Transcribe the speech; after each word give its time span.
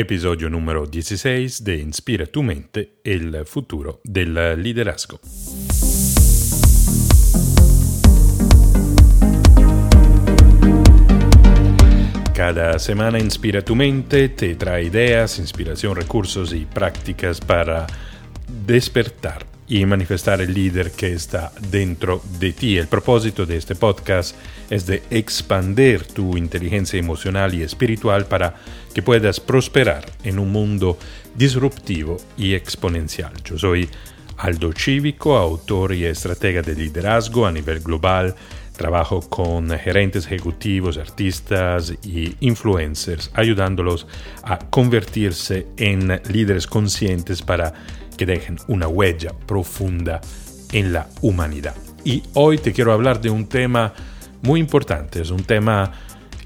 Episodio 0.00 0.48
número 0.48 0.86
16 0.86 1.64
de 1.64 1.78
Inspira 1.78 2.24
tu 2.26 2.44
mente, 2.44 3.00
el 3.02 3.44
futuro 3.44 4.00
del 4.04 4.62
liderazgo. 4.62 5.18
Cada 12.32 12.78
semana 12.78 13.18
Inspira 13.18 13.62
tu 13.62 13.74
mente 13.74 14.28
te 14.28 14.54
trae 14.54 14.84
ideas, 14.84 15.40
inspiración, 15.40 15.96
recursos 15.96 16.52
y 16.52 16.64
prácticas 16.64 17.40
para 17.40 17.88
despertar 18.66 19.57
y 19.68 19.84
manifestar 19.84 20.40
el 20.40 20.54
líder 20.54 20.92
que 20.92 21.12
está 21.12 21.52
dentro 21.70 22.22
de 22.38 22.52
ti. 22.52 22.78
El 22.78 22.88
propósito 22.88 23.44
de 23.44 23.56
este 23.56 23.74
podcast 23.74 24.34
es 24.70 24.86
de 24.86 25.02
expandir 25.10 26.04
tu 26.04 26.36
inteligencia 26.36 26.98
emocional 26.98 27.54
y 27.54 27.62
espiritual 27.62 28.26
para 28.26 28.54
que 28.94 29.02
puedas 29.02 29.40
prosperar 29.40 30.06
en 30.24 30.38
un 30.38 30.50
mundo 30.50 30.98
disruptivo 31.34 32.16
y 32.36 32.54
exponencial. 32.54 33.32
Yo 33.44 33.58
soy 33.58 33.88
Aldo 34.38 34.72
Cívico, 34.72 35.36
autor 35.36 35.92
y 35.94 36.04
estratega 36.04 36.62
de 36.62 36.74
liderazgo 36.74 37.46
a 37.46 37.52
nivel 37.52 37.80
global. 37.80 38.34
Trabajo 38.76 39.20
con 39.28 39.70
gerentes 39.70 40.26
ejecutivos, 40.26 40.98
artistas 40.98 41.92
y 42.04 42.36
influencers, 42.40 43.30
ayudándolos 43.34 44.06
a 44.44 44.58
convertirse 44.58 45.66
en 45.76 46.20
líderes 46.30 46.68
conscientes 46.68 47.42
para 47.42 47.74
que 48.18 48.26
dejen 48.26 48.58
una 48.66 48.86
huella 48.86 49.32
profunda 49.46 50.20
en 50.72 50.92
la 50.92 51.08
humanidad. 51.22 51.74
Y 52.04 52.22
hoy 52.34 52.58
te 52.58 52.74
quiero 52.74 52.92
hablar 52.92 53.22
de 53.22 53.30
un 53.30 53.48
tema 53.48 53.94
muy 54.42 54.60
importante, 54.60 55.22
es 55.22 55.30
un 55.30 55.44
tema 55.44 55.90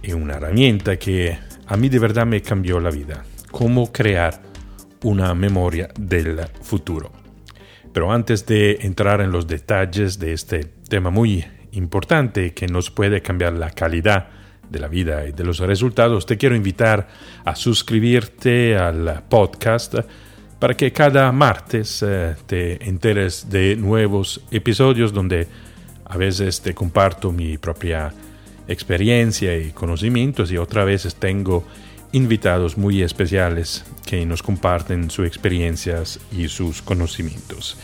y 0.03 0.13
una 0.13 0.35
herramienta 0.35 0.97
que 0.99 1.37
a 1.67 1.77
mí 1.77 1.89
de 1.89 1.99
verdad 1.99 2.27
me 2.27 2.43
cambió 2.43 2.79
la 2.79 2.91
vida, 2.91 3.25
cómo 3.51 3.91
crear 3.91 4.41
una 5.03 5.35
memoria 5.35 5.89
del 5.99 6.41
futuro. 6.63 7.11
Pero 7.93 8.13
antes 8.13 8.47
de 8.47 8.79
entrar 8.83 9.21
en 9.21 9.33
los 9.33 9.47
detalles 9.47 10.19
de 10.19 10.33
este 10.33 10.65
tema 10.89 11.11
muy 11.11 11.45
importante 11.73 12.55
que 12.55 12.67
nos 12.67 12.91
puede 12.91 13.23
cambiar 13.23 13.55
la 13.55 13.71
calidad 13.71 14.29
de 14.71 14.79
la 14.79 14.89
vida 14.89 15.27
y 15.27 15.33
de 15.33 15.45
los 15.45 15.59
resultados, 15.59 16.25
te 16.25 16.39
quiero 16.39 16.57
invitar 16.57 17.09
a 17.45 17.55
suscribirte 17.55 18.77
al 18.77 19.25
podcast 19.29 19.95
para 20.63 20.77
que 20.77 20.93
cada 20.93 21.33
martes 21.33 22.05
eh, 22.07 22.37
te 22.47 22.89
enteres 22.89 23.51
de 23.51 23.75
nuevos 23.75 24.43
episodios 24.53 25.13
donde 25.13 25.49
a 26.05 26.17
veces 26.17 26.61
te 26.61 26.73
comparto 26.73 27.33
mi 27.33 27.59
propia 27.59 28.15
experiencia 28.69 29.59
y 29.59 29.73
conocimientos 29.73 30.53
y 30.53 30.59
otras 30.59 30.87
veces 30.87 31.17
tengo 31.17 31.65
invitados 32.13 32.79
muy 32.79 33.03
especiales 33.03 33.85
que 34.07 34.25
nos 34.25 34.41
comparten 34.41 35.11
sus 35.11 35.27
experiencias 35.27 36.21
y 36.31 36.47
sus 36.47 36.81
conocimientos. 36.81 37.77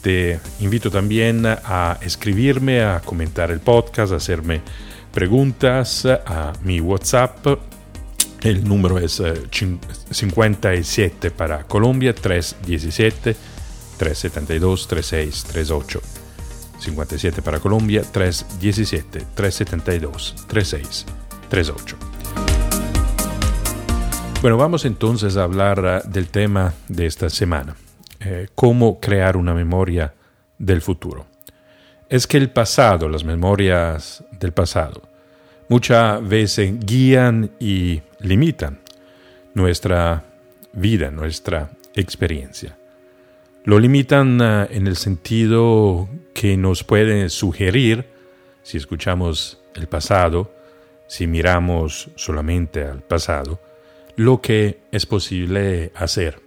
Te 0.00 0.38
invito 0.60 0.88
también 0.88 1.44
a 1.46 1.98
escribirme, 2.00 2.82
a 2.82 3.00
comentar 3.00 3.50
el 3.50 3.58
podcast, 3.58 4.12
a 4.12 4.16
hacerme 4.16 4.60
preguntas 5.12 6.06
a 6.06 6.52
mi 6.62 6.80
WhatsApp 6.80 7.69
el 8.42 8.64
número 8.64 8.98
es 8.98 9.22
57 10.10 11.26
eh, 11.26 11.30
para 11.30 11.64
Colombia, 11.64 12.14
317 12.14 13.36
372 13.98 14.88
3638. 14.88 16.00
57 16.78 17.42
para 17.42 17.60
Colombia, 17.60 18.02
317 18.02 19.26
372 19.34 20.46
3638. 20.48 21.96
Bueno, 24.40 24.56
vamos 24.56 24.86
entonces 24.86 25.36
a 25.36 25.44
hablar 25.44 25.82
eh, 25.84 26.08
del 26.08 26.28
tema 26.28 26.72
de 26.88 27.04
esta 27.04 27.28
semana, 27.28 27.76
eh, 28.20 28.48
cómo 28.54 28.98
crear 29.00 29.36
una 29.36 29.52
memoria 29.52 30.14
del 30.58 30.80
futuro. 30.80 31.26
Es 32.08 32.26
que 32.26 32.38
el 32.38 32.50
pasado, 32.50 33.08
las 33.08 33.22
memorias 33.22 34.24
del 34.32 34.52
pasado, 34.52 35.09
muchas 35.70 36.28
veces 36.28 36.74
guían 36.80 37.52
y 37.60 38.02
limitan 38.18 38.80
nuestra 39.54 40.24
vida, 40.72 41.12
nuestra 41.12 41.70
experiencia. 41.94 42.76
Lo 43.64 43.78
limitan 43.78 44.42
ah, 44.42 44.66
en 44.68 44.88
el 44.88 44.96
sentido 44.96 46.08
que 46.34 46.56
nos 46.56 46.82
pueden 46.82 47.30
sugerir, 47.30 48.06
si 48.64 48.78
escuchamos 48.78 49.62
el 49.76 49.86
pasado, 49.86 50.52
si 51.06 51.28
miramos 51.28 52.10
solamente 52.16 52.84
al 52.84 53.02
pasado, 53.02 53.60
lo 54.16 54.40
que 54.40 54.80
es 54.90 55.06
posible 55.06 55.92
hacer 55.94 56.40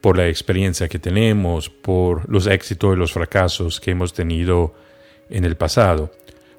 por 0.00 0.16
la 0.16 0.28
experiencia 0.28 0.88
que 0.88 0.98
tenemos, 0.98 1.68
por 1.68 2.28
los 2.30 2.46
éxitos 2.46 2.94
y 2.94 2.98
los 2.98 3.12
fracasos 3.12 3.78
que 3.78 3.90
hemos 3.90 4.14
tenido 4.14 4.74
en 5.28 5.44
el 5.44 5.56
pasado 5.56 6.10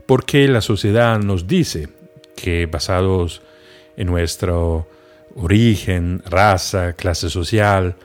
porque 0.05 0.47
la 0.47 0.61
sociedad 0.61 1.19
nos 1.19 1.47
dice 1.47 1.89
que 2.35 2.65
basados 2.65 3.41
en 3.95 4.07
nuestro 4.07 4.87
origen, 5.35 6.21
raza, 6.25 6.93
clase 6.93 7.29
social, 7.29 7.95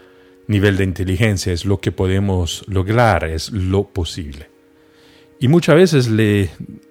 nivel 0.46 0.76
de 0.76 0.84
inteligencia 0.84 1.52
es 1.52 1.64
lo 1.64 1.80
que 1.80 1.92
podemos 1.92 2.64
lograr, 2.68 3.24
es 3.24 3.50
lo 3.50 3.84
posible. 3.84 4.48
Y 5.40 5.48
muchas 5.48 5.76
veces 5.76 6.08
le 6.08 6.50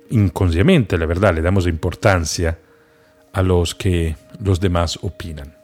inconscientemente, 0.09 0.97
la 0.97 1.05
verdad, 1.05 1.35
le 1.35 1.41
damos 1.41 1.67
importancia 1.67 2.59
a 3.33 3.41
los 3.41 3.75
que 3.75 4.15
los 4.39 4.59
demás 4.59 4.99
opinan. 5.01 5.55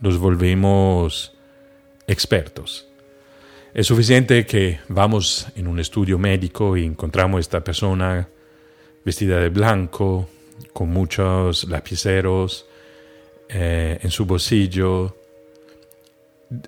Los 0.00 0.18
volvemos 0.18 1.34
expertos. 2.06 2.86
Es 3.74 3.86
suficiente 3.86 4.46
que 4.46 4.80
vamos 4.88 5.48
en 5.56 5.66
un 5.66 5.80
estudio 5.80 6.18
médico 6.18 6.76
y 6.76 6.84
encontramos 6.84 7.38
a 7.38 7.40
esta 7.40 7.64
persona 7.64 8.28
vestida 9.04 9.38
de 9.38 9.48
blanco, 9.48 10.28
con 10.72 10.90
muchos 10.90 11.64
lapiceros 11.68 12.66
eh, 13.48 13.98
en 14.02 14.10
su 14.10 14.26
bolsillo, 14.26 15.16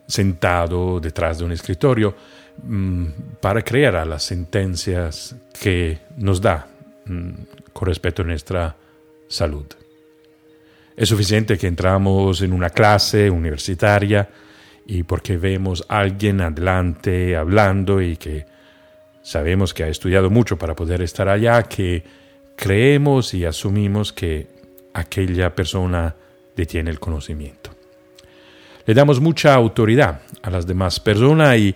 sentado 0.06 1.00
detrás 1.00 1.38
de 1.38 1.44
un 1.44 1.52
escritorio, 1.52 2.14
mm, 2.62 3.06
para 3.40 3.62
creer 3.62 3.96
a 3.96 4.04
las 4.04 4.22
sentencias 4.22 5.34
que 5.60 5.98
nos 6.16 6.40
da 6.40 6.66
mm, 7.06 7.30
con 7.72 7.88
respecto 7.88 8.22
a 8.22 8.24
nuestra 8.24 8.76
salud. 9.28 9.66
Es 10.96 11.08
suficiente 11.08 11.56
que 11.56 11.66
entramos 11.66 12.42
en 12.42 12.52
una 12.52 12.70
clase 12.70 13.30
universitaria 13.30 14.28
y 14.86 15.02
porque 15.04 15.36
vemos 15.36 15.84
a 15.88 16.00
alguien 16.00 16.40
adelante 16.40 17.36
hablando 17.36 18.02
y 18.02 18.16
que 18.16 18.44
sabemos 19.22 19.72
que 19.72 19.84
ha 19.84 19.88
estudiado 19.88 20.28
mucho 20.28 20.58
para 20.58 20.74
poder 20.74 21.00
estar 21.02 21.28
allá, 21.28 21.62
que 21.62 22.21
creemos 22.62 23.34
y 23.34 23.44
asumimos 23.44 24.12
que 24.12 24.46
aquella 24.94 25.52
persona 25.52 26.14
detiene 26.54 26.92
el 26.92 27.00
conocimiento. 27.00 27.70
Le 28.86 28.94
damos 28.94 29.20
mucha 29.20 29.52
autoridad 29.52 30.20
a 30.42 30.48
las 30.48 30.64
demás 30.64 31.00
personas 31.00 31.58
y 31.58 31.74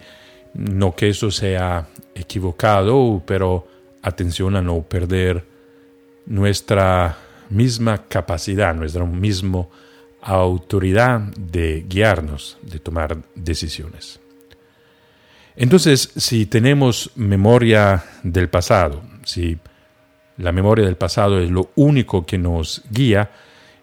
no 0.55 0.95
que 0.95 1.09
eso 1.09 1.33
sea 1.33 1.89
equivocado, 2.15 3.21
pero 3.27 3.67
atención 4.01 4.55
a 4.55 4.63
no 4.63 4.81
perder 4.83 5.45
nuestra 6.27 7.19
misma 7.51 8.05
capacidad, 8.07 8.73
nuestra 8.73 9.05
misma 9.05 9.67
autoridad 10.23 11.19
de 11.37 11.85
guiarnos, 11.89 12.59
de 12.63 12.79
tomar 12.79 13.19
decisiones. 13.35 14.21
Entonces, 15.57 16.13
si 16.15 16.47
tenemos 16.47 17.11
memoria 17.17 18.05
del 18.23 18.49
pasado, 18.49 19.03
si 19.25 19.59
la 20.39 20.53
memoria 20.53 20.85
del 20.85 20.97
pasado 20.97 21.41
es 21.41 21.51
lo 21.51 21.71
único 21.77 22.27
que 22.27 22.39
nos 22.39 22.83
guía, 22.91 23.31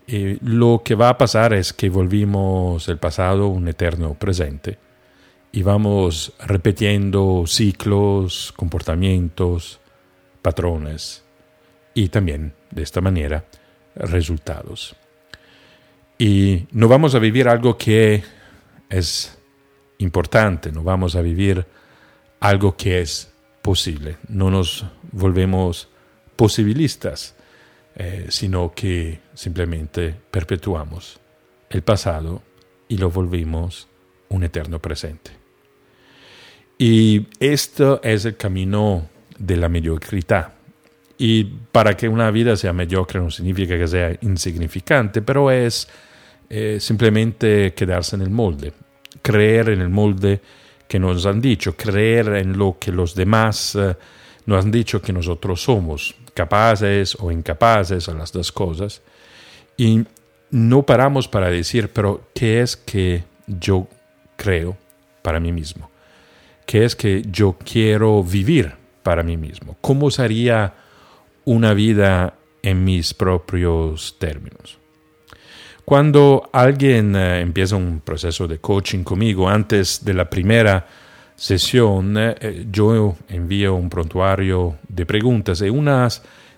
eh, 0.08 0.38
lo 0.42 0.82
que 0.84 0.96
va 0.96 1.10
a 1.10 1.18
pasar 1.18 1.54
es 1.54 1.74
que 1.74 1.90
volvimos 1.90 2.88
el 2.90 2.98
pasado 2.98 3.48
un 3.48 3.68
eterno 3.68 4.14
presente 4.16 4.78
y 5.52 5.64
vamos 5.64 6.34
repitiendo 6.40 7.44
ciclos, 7.48 8.54
comportamientos, 8.56 9.80
patrones 10.42 11.24
y 11.94 12.10
también 12.10 12.54
de 12.72 12.84
esta 12.84 13.02
manera 13.02 13.46
resultados. 13.96 14.96
Y 16.18 16.68
no 16.72 16.88
vamos 16.88 17.16
a 17.16 17.20
vivir 17.20 17.48
algo 17.48 17.78
que 17.78 18.24
es 18.90 19.38
importante, 20.00 20.72
no 20.72 20.84
vamos 20.84 21.16
a 21.16 21.22
vivir 21.22 21.66
algo 22.40 22.76
que 22.76 23.02
es 23.02 23.32
posible, 23.62 24.18
no 24.28 24.52
nos 24.52 24.86
volvemos 25.12 25.88
posibilistas, 26.36 27.36
eh, 27.96 28.28
sino 28.30 28.74
que 28.74 29.20
simplemente 29.34 30.16
perpetuamos 30.32 31.20
el 31.70 31.82
pasado 31.82 32.42
y 32.88 32.98
lo 32.98 33.10
volvimos 33.10 33.88
un 34.30 34.44
eterno 34.44 34.80
presente. 34.80 35.32
Y 36.78 37.28
esto 37.40 38.02
es 38.04 38.26
el 38.26 38.36
camino 38.36 39.10
de 39.38 39.58
la 39.58 39.70
mediocridad. 39.70 40.54
Y 41.18 41.44
para 41.44 41.96
que 41.96 42.10
una 42.10 42.32
vida 42.32 42.58
sea 42.58 42.74
mediocre 42.74 43.20
no 43.20 43.30
significa 43.30 43.78
que 43.78 43.88
sea 43.88 44.18
insignificante, 44.22 45.22
pero 45.22 45.52
es 45.52 45.88
eh, 46.50 46.78
simplemente 46.80 47.74
quedarse 47.74 48.16
en 48.16 48.24
el 48.24 48.30
molde, 48.30 48.74
creer 49.22 49.70
en 49.70 49.82
el 49.82 49.90
molde 49.90 50.42
que 50.88 51.00
nos 51.00 51.26
han 51.26 51.40
dicho, 51.40 51.76
creer 51.76 52.28
en 52.30 52.58
lo 52.58 52.78
que 52.80 52.92
los 52.92 53.16
demás 53.16 53.76
eh, 53.76 53.96
nos 54.46 54.66
han 54.66 54.72
dicho 54.72 55.02
que 55.02 55.14
nosotros 55.14 55.62
somos, 55.62 56.16
capaces 56.34 57.16
o 57.20 57.32
incapaces 57.32 58.10
a 58.10 58.14
las 58.14 58.32
dos 58.32 58.52
cosas, 58.52 59.02
y 59.78 60.06
no 60.52 60.84
paramos 60.84 61.28
para 61.28 61.50
decir, 61.50 61.90
pero 61.90 62.28
¿qué 62.36 62.62
es 62.62 62.78
que 62.78 63.24
yo 63.48 63.88
creo 64.36 64.78
para 65.22 65.40
mí 65.40 65.52
mismo? 65.52 65.90
¿Qué 66.66 66.86
es 66.86 66.96
que 66.96 67.24
yo 67.30 67.58
quiero 67.64 68.24
vivir 68.24 68.74
para 69.02 69.24
mí 69.24 69.36
mismo? 69.38 69.76
¿Cómo 69.82 70.12
sería 70.12 70.74
una 71.46 71.74
vida 71.74 72.36
en 72.62 72.84
mis 72.84 73.14
propios 73.14 74.16
términos? 74.20 74.78
Cuando 75.86 76.50
alguien 76.54 77.16
eh, 77.16 77.42
empieza 77.42 77.76
un 77.76 78.00
proceso 78.00 78.48
de 78.48 78.60
coaching 78.60 79.04
conmigo, 79.04 79.50
antes 79.50 80.06
de 80.06 80.14
la 80.14 80.30
primera 80.30 80.88
sesión, 81.44 82.16
eh, 82.18 82.68
yo 82.72 83.18
envío 83.28 83.76
un 83.76 83.90
prontuario 83.90 84.78
de 84.88 85.06
preguntas 85.06 85.62
y 85.62 85.68
una 85.68 86.08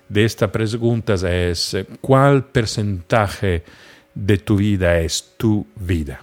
de 0.08 0.24
estas 0.24 0.48
preguntas 0.50 1.24
es, 1.24 1.74
eh, 1.74 1.86
¿cuál 2.00 2.44
porcentaje 2.44 3.64
de 4.14 4.38
tu 4.38 4.56
vida 4.56 5.00
es 5.00 5.34
tu 5.36 5.66
vida? 5.74 6.20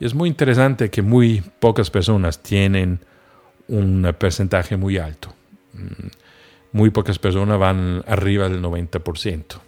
Y 0.00 0.04
es 0.04 0.12
muy 0.12 0.28
interesante 0.28 0.90
que 0.90 1.02
muy 1.02 1.40
pocas 1.60 1.88
personas 1.88 2.42
tienen 2.42 2.98
un 3.68 4.12
porcentaje 4.18 4.76
muy 4.76 4.98
alto. 4.98 5.32
Mm, 5.74 6.08
muy 6.72 6.90
pocas 6.90 7.20
personas 7.20 7.60
van 7.60 8.02
arriba 8.08 8.48
del 8.48 8.60
90%. 8.60 9.60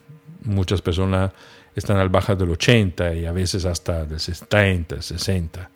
Muchas 0.43 0.82
personas 0.82 1.31
están 1.76 1.99
al 1.99 2.08
baja 2.08 2.35
del 2.35 2.50
80 2.50 3.14
y 3.14 3.25
a 3.25 3.31
veces 3.31 3.64
hasta 3.64 4.05
del 4.05 4.19
70, 4.19 5.00
60. 5.00 5.70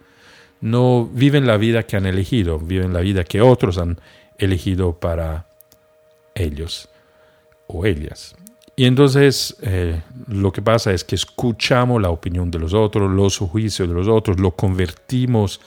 No 0.61 1.09
viven 1.13 1.47
la 1.47 1.57
vida 1.57 1.85
que 1.85 1.97
han 1.97 2.07
elegido, 2.07 2.59
viven 2.59 2.93
la 2.93 3.01
vida 3.01 3.25
que 3.25 3.41
otros 3.41 3.79
han 3.79 3.99
elegido 4.39 4.99
para 4.99 5.47
ellos 6.35 6.89
o 7.67 7.87
ellas. 7.87 8.35
Y 8.77 8.85
entonces 8.85 9.57
eh, 9.63 10.03
lo 10.29 10.53
que 10.53 10.63
pasa 10.63 10.93
es 10.93 11.03
que 11.03 11.17
escuchamos 11.17 12.01
la 12.01 12.11
opinión 12.11 12.51
de 12.51 12.61
los 12.61 12.75
otros, 12.75 13.11
los 13.11 13.39
juicios 13.39 13.89
de 13.89 13.95
los 13.95 14.07
otros, 14.07 14.39
lo 14.39 14.53
convertimos 14.53 15.61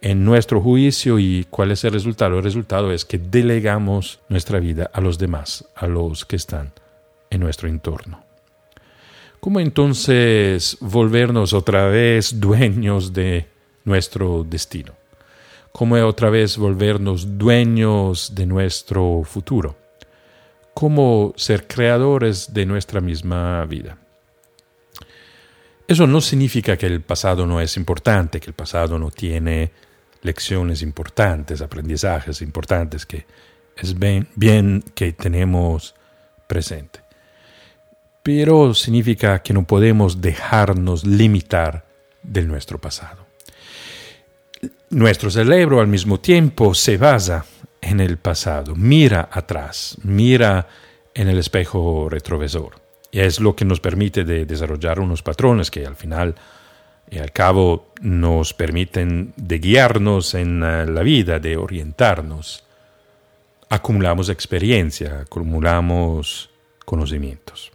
en 0.00 0.24
nuestro 0.24 0.60
juicio 0.60 1.18
y 1.18 1.46
cuál 1.50 1.72
es 1.72 1.84
el 1.84 1.92
resultado. 1.92 2.38
El 2.38 2.44
resultado 2.44 2.90
es 2.90 3.04
que 3.04 3.18
delegamos 3.18 4.20
nuestra 4.28 4.60
vida 4.60 4.90
a 4.92 5.00
los 5.00 5.18
demás, 5.18 5.68
a 5.74 5.86
los 5.86 6.24
que 6.24 6.36
están 6.36 6.72
en 7.28 7.40
nuestro 7.40 7.68
entorno. 7.68 8.22
¿Cómo 9.40 9.60
entonces 9.60 10.78
volvernos 10.80 11.52
otra 11.52 11.86
vez 11.86 12.40
dueños 12.40 13.12
de 13.12 13.46
nuestro 13.86 14.44
destino? 14.44 14.92
¿Cómo 15.72 15.96
otra 15.96 16.28
vez 16.28 16.58
volvernos 16.58 17.38
dueños 17.38 18.34
de 18.34 18.44
nuestro 18.44 19.22
futuro? 19.24 19.76
¿Cómo 20.74 21.32
ser 21.36 21.66
creadores 21.66 22.52
de 22.52 22.66
nuestra 22.66 23.00
misma 23.00 23.64
vida? 23.64 23.96
Eso 25.88 26.06
no 26.06 26.20
significa 26.20 26.76
que 26.76 26.84
el 26.84 27.00
pasado 27.00 27.46
no 27.46 27.62
es 27.62 27.78
importante, 27.78 28.40
que 28.40 28.50
el 28.50 28.54
pasado 28.54 28.98
no 28.98 29.10
tiene 29.10 29.72
lecciones 30.20 30.82
importantes, 30.82 31.62
aprendizajes 31.62 32.42
importantes 32.42 33.06
que 33.06 33.24
es 33.76 33.98
bien, 33.98 34.28
bien 34.34 34.84
que 34.94 35.12
tenemos 35.14 35.94
presente 36.46 37.06
pero 38.26 38.74
significa 38.74 39.40
que 39.40 39.54
no 39.54 39.68
podemos 39.68 40.20
dejarnos 40.20 41.06
limitar 41.06 41.86
de 42.24 42.42
nuestro 42.42 42.80
pasado. 42.80 43.25
Nuestro 44.90 45.30
cerebro 45.30 45.80
al 45.80 45.88
mismo 45.88 46.20
tiempo 46.20 46.74
se 46.74 46.96
basa 46.96 47.44
en 47.80 48.00
el 48.00 48.18
pasado, 48.18 48.74
mira 48.74 49.28
atrás, 49.30 49.96
mira 50.02 50.66
en 51.14 51.28
el 51.28 51.38
espejo 51.38 52.08
retrovisor. 52.08 52.80
Y 53.10 53.20
es 53.20 53.40
lo 53.40 53.56
que 53.56 53.64
nos 53.64 53.80
permite 53.80 54.24
de 54.24 54.44
desarrollar 54.44 55.00
unos 55.00 55.22
patrones 55.22 55.70
que 55.70 55.86
al 55.86 55.96
final 55.96 56.34
y 57.10 57.18
al 57.18 57.32
cabo 57.32 57.92
nos 58.00 58.52
permiten 58.52 59.32
de 59.36 59.58
guiarnos 59.58 60.34
en 60.34 60.62
eh, 60.62 60.86
la 60.86 61.02
vida, 61.02 61.38
de 61.38 61.56
orientarnos. 61.56 62.64
Acumulamos 63.68 64.28
experiencia, 64.28 65.20
acumulamos 65.20 66.50
conocimientos. 66.84 67.72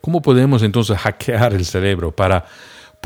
¿Cómo 0.00 0.22
podemos 0.22 0.62
entonces 0.62 0.96
hackear 0.98 1.52
el 1.54 1.64
cerebro 1.64 2.12
para 2.12 2.46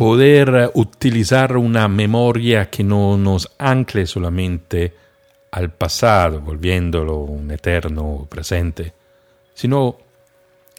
poder 0.00 0.48
eh, 0.54 0.70
utilizar 0.72 1.58
una 1.58 1.86
memoria 1.86 2.70
que 2.70 2.82
no 2.82 3.18
nos 3.18 3.52
ancle 3.58 4.06
solamente 4.06 4.94
al 5.50 5.74
pasado, 5.74 6.40
volviéndolo 6.40 7.16
un 7.16 7.50
eterno 7.50 8.26
presente, 8.26 8.94
sino 9.52 9.98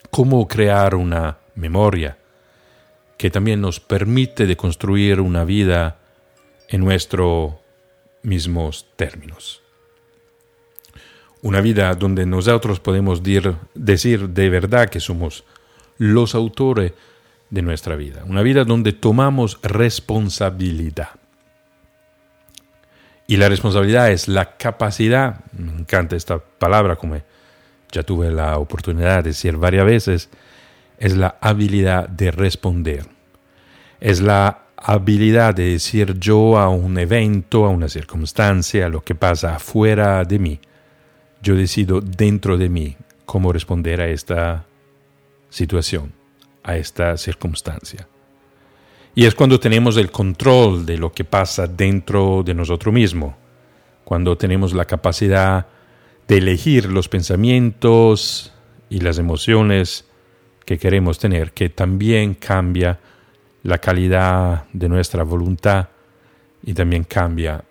cómo 0.09 0.47
crear 0.47 0.95
una 0.95 1.38
memoria 1.53 2.18
que 3.15 3.29
también 3.29 3.62
nos 3.62 3.79
permite 3.79 4.47
de 4.47 4.57
construir 4.57 5.21
una 5.21 5.45
vida 5.45 6.00
en 6.67 6.81
nuestros 6.81 7.53
mismos 8.24 8.88
términos. 8.95 9.62
Una 11.44 11.62
vida 11.62 11.94
donde 11.94 12.25
nosotros 12.25 12.79
podemos 12.79 13.21
decir 13.21 14.29
de 14.29 14.50
verdad 14.50 14.89
que 14.89 15.00
somos 15.00 15.44
los 16.00 16.33
autores 16.33 16.94
de 17.51 17.62
nuestra 17.62 17.95
vida. 17.95 18.24
Una 18.25 18.42
vida 18.42 18.63
donde 18.63 18.94
tomamos 18.94 19.59
responsabilidad. 19.62 21.09
Y 23.27 23.38
la 23.38 23.48
responsabilidad 23.48 24.12
es 24.12 24.27
la 24.27 24.57
capacidad, 24.57 25.42
me 25.53 25.71
encanta 25.71 26.15
esta 26.15 26.39
palabra 26.39 26.95
como 26.95 27.18
ya 27.92 28.03
tuve 28.03 28.31
la 28.31 28.57
oportunidad 28.57 29.24
de 29.24 29.30
decir 29.30 29.57
varias 29.57 29.86
veces, 29.86 30.30
es 30.98 31.15
la 31.15 31.38
habilidad 31.42 32.09
de 32.09 32.31
responder. 32.31 33.06
Es 34.00 34.21
la 34.21 34.63
habilidad 34.77 35.53
de 35.53 35.71
decir 35.71 36.18
yo 36.19 36.57
a 36.57 36.69
un 36.69 36.98
evento, 36.98 37.65
a 37.65 37.69
una 37.69 37.88
circunstancia, 37.88 38.86
a 38.86 38.89
lo 38.89 39.01
que 39.01 39.15
pasa 39.15 39.56
afuera 39.56 40.24
de 40.24 40.39
mí. 40.39 40.59
Yo 41.42 41.56
decido 41.56 42.01
dentro 42.01 42.57
de 42.57 42.69
mí 42.69 42.98
cómo 43.25 43.53
responder 43.53 44.01
a 44.01 44.07
esta 44.07 44.65
situación, 45.50 46.13
a 46.63 46.78
esta 46.78 47.18
circunstancia. 47.18 48.08
Y 49.13 49.25
es 49.25 49.36
cuando 49.36 49.60
tenemos 49.60 49.98
el 49.98 50.12
control 50.12 50.86
de 50.86 50.98
lo 50.98 51.12
que 51.12 51.25
pasa 51.25 51.68
dentro 51.68 52.44
de 52.44 52.53
nosotros 52.53 52.94
mismos, 52.94 53.36
cuando 54.03 54.38
tenemos 54.38 54.74
la 54.74 54.86
capacidad 54.86 55.68
de 56.27 56.38
elegir 56.38 56.86
los 56.86 57.10
pensamientos 57.10 58.53
y 58.89 59.00
las 59.01 59.18
emociones 59.18 60.06
que 60.65 60.77
queremos 60.77 61.20
tener, 61.20 61.51
que 61.51 61.70
también 61.70 62.36
cambia 62.36 63.00
la 63.63 63.77
calidad 63.80 64.65
de 64.72 64.89
nuestra 64.89 65.24
voluntad 65.24 65.89
y 66.63 66.74
también 66.74 67.03
cambia, 67.03 67.63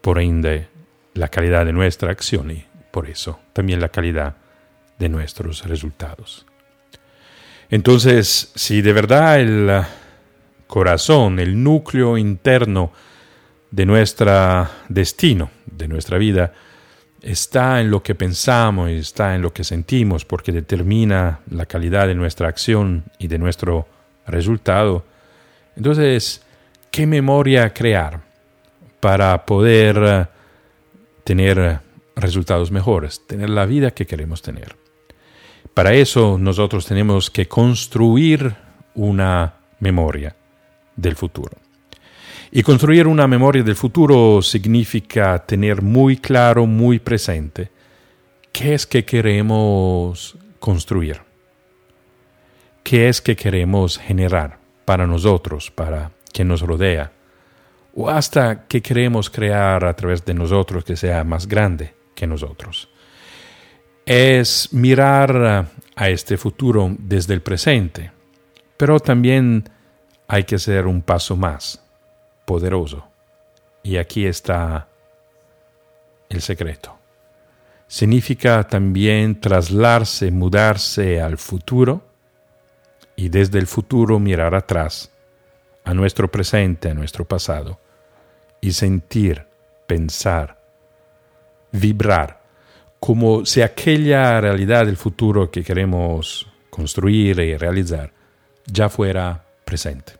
por 0.00 0.18
ende, 0.18 0.68
la 1.14 1.28
calidad 1.28 1.66
de 1.66 1.72
nuestra 1.72 2.10
acción 2.10 2.50
y 2.50 2.64
por 2.90 3.08
eso 3.08 3.40
también 3.52 3.80
la 3.80 3.88
calidad 3.88 4.36
de 4.98 5.08
nuestros 5.08 5.64
resultados. 5.66 6.46
Entonces, 7.70 8.52
si 8.54 8.82
de 8.82 8.92
verdad 8.92 9.40
el 9.40 9.82
corazón, 10.66 11.38
el 11.38 11.62
núcleo 11.62 12.16
interno 12.16 12.92
de 13.70 13.86
nuestro 13.86 14.68
destino, 14.88 15.50
de 15.66 15.88
nuestra 15.88 16.18
vida, 16.18 16.52
está 17.22 17.80
en 17.80 17.90
lo 17.90 18.02
que 18.02 18.14
pensamos 18.14 18.90
y 18.90 18.94
está 18.94 19.34
en 19.34 19.42
lo 19.42 19.52
que 19.52 19.64
sentimos, 19.64 20.24
porque 20.24 20.52
determina 20.52 21.40
la 21.50 21.66
calidad 21.66 22.06
de 22.06 22.14
nuestra 22.14 22.48
acción 22.48 23.04
y 23.18 23.26
de 23.26 23.38
nuestro 23.38 23.86
resultado, 24.26 25.04
entonces, 25.76 26.42
¿qué 26.90 27.06
memoria 27.06 27.72
crear 27.74 28.20
para 29.00 29.44
poder 29.44 30.28
tener 31.22 31.80
resultados 32.16 32.70
mejores, 32.70 33.26
tener 33.26 33.50
la 33.50 33.66
vida 33.66 33.90
que 33.90 34.06
queremos 34.06 34.40
tener? 34.40 34.74
Para 35.76 35.92
eso 35.92 36.38
nosotros 36.38 36.86
tenemos 36.86 37.30
que 37.30 37.48
construir 37.48 38.56
una 38.94 39.56
memoria 39.78 40.34
del 40.96 41.16
futuro. 41.16 41.58
Y 42.50 42.62
construir 42.62 43.06
una 43.06 43.26
memoria 43.26 43.62
del 43.62 43.76
futuro 43.76 44.40
significa 44.40 45.38
tener 45.44 45.82
muy 45.82 46.16
claro, 46.16 46.64
muy 46.64 46.98
presente, 46.98 47.70
qué 48.52 48.72
es 48.72 48.86
que 48.86 49.04
queremos 49.04 50.38
construir, 50.60 51.20
qué 52.82 53.10
es 53.10 53.20
que 53.20 53.36
queremos 53.36 53.98
generar 53.98 54.58
para 54.86 55.06
nosotros, 55.06 55.70
para 55.70 56.10
quien 56.32 56.48
nos 56.48 56.62
rodea, 56.62 57.12
o 57.94 58.08
hasta 58.08 58.66
qué 58.66 58.80
queremos 58.80 59.28
crear 59.28 59.84
a 59.84 59.94
través 59.94 60.24
de 60.24 60.32
nosotros 60.32 60.84
que 60.84 60.96
sea 60.96 61.22
más 61.22 61.46
grande 61.46 61.94
que 62.14 62.26
nosotros 62.26 62.88
es 64.06 64.72
mirar 64.72 65.66
a 65.96 66.08
este 66.08 66.36
futuro 66.36 66.94
desde 66.96 67.34
el 67.34 67.42
presente 67.42 68.12
Pero 68.76 69.00
también 69.00 69.68
hay 70.28 70.44
que 70.44 70.54
hacer 70.54 70.86
un 70.86 71.02
paso 71.02 71.36
más 71.36 71.82
poderoso. 72.44 73.06
Y 73.82 73.96
aquí 73.98 74.26
está 74.26 74.88
el 76.28 76.40
secreto. 76.40 76.96
Significa 77.86 78.64
también 78.64 79.40
trasladarse, 79.40 80.30
mudarse 80.30 81.20
al 81.20 81.38
futuro 81.38 82.02
y 83.14 83.28
desde 83.28 83.58
el 83.58 83.66
futuro 83.66 84.18
mirar 84.18 84.54
atrás, 84.54 85.12
a 85.84 85.94
nuestro 85.94 86.30
presente, 86.30 86.90
a 86.90 86.94
nuestro 86.94 87.24
pasado, 87.24 87.78
y 88.60 88.72
sentir, 88.72 89.46
pensar, 89.86 90.60
vibrar, 91.70 92.35
como 93.06 93.46
si 93.46 93.62
aquella 93.62 94.40
realidad 94.40 94.84
del 94.84 94.96
futuro 94.96 95.48
que 95.48 95.62
queremos 95.62 96.44
construir 96.68 97.38
y 97.38 97.56
realizar 97.56 98.10
ya 98.66 98.88
fuera 98.88 99.44
presente. 99.64 100.14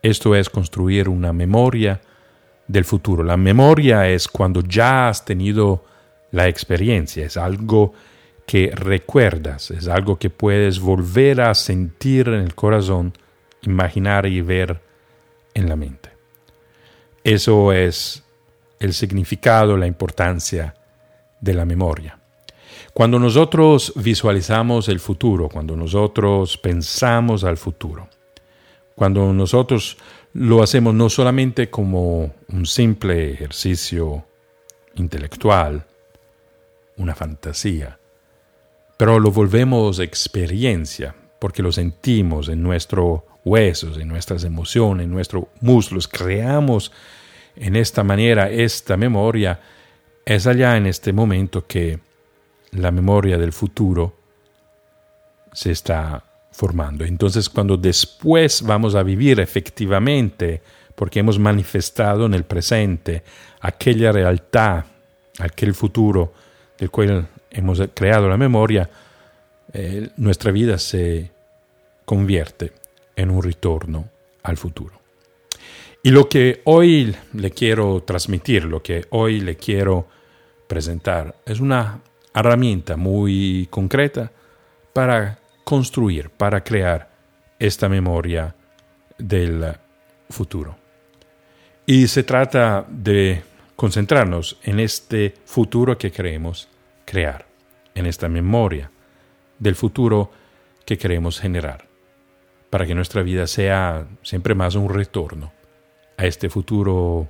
Esto 0.00 0.34
es 0.34 0.48
construir 0.48 1.10
una 1.10 1.34
memoria 1.34 2.00
del 2.66 2.86
futuro. 2.86 3.22
La 3.22 3.36
memoria 3.36 4.08
es 4.08 4.26
cuando 4.26 4.62
ya 4.62 5.10
has 5.10 5.26
tenido 5.26 5.84
la 6.30 6.48
experiencia, 6.48 7.26
es 7.26 7.36
algo 7.36 7.92
que 8.46 8.70
recuerdas, 8.74 9.70
es 9.70 9.86
algo 9.86 10.18
que 10.18 10.30
puedes 10.30 10.80
volver 10.80 11.42
a 11.42 11.52
sentir 11.52 12.28
en 12.28 12.40
el 12.40 12.54
corazón, 12.54 13.12
imaginar 13.60 14.24
y 14.24 14.40
ver 14.40 14.80
en 15.52 15.68
la 15.68 15.76
mente. 15.76 16.08
Eso 17.22 17.70
es 17.74 18.24
el 18.80 18.94
significado, 18.94 19.76
la 19.76 19.86
importancia 19.86 20.75
de 21.40 21.54
la 21.54 21.64
memoria. 21.64 22.18
Cuando 22.92 23.18
nosotros 23.18 23.92
visualizamos 23.96 24.88
el 24.88 25.00
futuro, 25.00 25.48
cuando 25.48 25.76
nosotros 25.76 26.56
pensamos 26.56 27.44
al 27.44 27.56
futuro, 27.56 28.08
cuando 28.94 29.32
nosotros 29.32 29.98
lo 30.32 30.62
hacemos 30.62 30.94
no 30.94 31.08
solamente 31.08 31.70
como 31.70 32.34
un 32.48 32.66
simple 32.66 33.30
ejercicio 33.32 34.24
intelectual, 34.94 35.84
una 36.96 37.14
fantasía, 37.14 37.98
pero 38.96 39.20
lo 39.20 39.30
volvemos 39.30 39.98
experiencia, 39.98 41.14
porque 41.38 41.62
lo 41.62 41.72
sentimos 41.72 42.48
en 42.48 42.62
nuestros 42.62 43.20
huesos, 43.44 43.98
en 43.98 44.08
nuestras 44.08 44.44
emociones, 44.44 45.04
en 45.04 45.10
nuestros 45.10 45.44
muslos, 45.60 46.08
creamos 46.08 46.92
en 47.56 47.76
esta 47.76 48.02
manera 48.02 48.50
esta 48.50 48.96
memoria, 48.96 49.60
es 50.26 50.46
allá 50.48 50.76
en 50.76 50.86
este 50.86 51.12
momento 51.12 51.66
que 51.66 52.00
la 52.72 52.90
memoria 52.90 53.38
del 53.38 53.52
futuro 53.52 54.16
se 55.52 55.70
está 55.70 56.22
formando. 56.50 57.04
Entonces 57.04 57.48
cuando 57.48 57.76
después 57.76 58.62
vamos 58.62 58.96
a 58.96 59.04
vivir 59.04 59.38
efectivamente, 59.38 60.60
porque 60.96 61.20
hemos 61.20 61.38
manifestado 61.38 62.26
en 62.26 62.34
el 62.34 62.42
presente 62.42 63.22
aquella 63.60 64.10
realidad, 64.10 64.84
aquel 65.38 65.74
futuro 65.74 66.32
del 66.76 66.90
cual 66.90 67.28
hemos 67.50 67.80
creado 67.94 68.28
la 68.28 68.36
memoria, 68.36 68.90
eh, 69.72 70.10
nuestra 70.16 70.50
vida 70.50 70.76
se 70.78 71.30
convierte 72.04 72.72
en 73.14 73.30
un 73.30 73.42
retorno 73.42 74.08
al 74.42 74.56
futuro. 74.56 75.00
Y 76.02 76.10
lo 76.10 76.28
que 76.28 76.62
hoy 76.64 77.14
le 77.32 77.50
quiero 77.50 78.02
transmitir, 78.02 78.64
lo 78.64 78.82
que 78.82 79.04
hoy 79.10 79.40
le 79.40 79.56
quiero 79.56 80.15
presentar, 80.66 81.36
es 81.44 81.60
una 81.60 82.00
herramienta 82.34 82.96
muy 82.96 83.66
concreta 83.70 84.30
para 84.92 85.38
construir, 85.64 86.30
para 86.30 86.62
crear 86.62 87.10
esta 87.58 87.88
memoria 87.88 88.54
del 89.18 89.74
futuro. 90.28 90.76
Y 91.86 92.08
se 92.08 92.22
trata 92.22 92.84
de 92.88 93.42
concentrarnos 93.76 94.58
en 94.64 94.80
este 94.80 95.34
futuro 95.44 95.96
que 95.96 96.10
queremos 96.10 96.68
crear, 97.04 97.46
en 97.94 98.06
esta 98.06 98.28
memoria 98.28 98.90
del 99.58 99.74
futuro 99.74 100.30
que 100.84 100.98
queremos 100.98 101.40
generar, 101.40 101.86
para 102.70 102.86
que 102.86 102.94
nuestra 102.94 103.22
vida 103.22 103.46
sea 103.46 104.06
siempre 104.22 104.54
más 104.54 104.74
un 104.74 104.88
retorno 104.88 105.52
a 106.16 106.26
este 106.26 106.48
futuro 106.48 107.28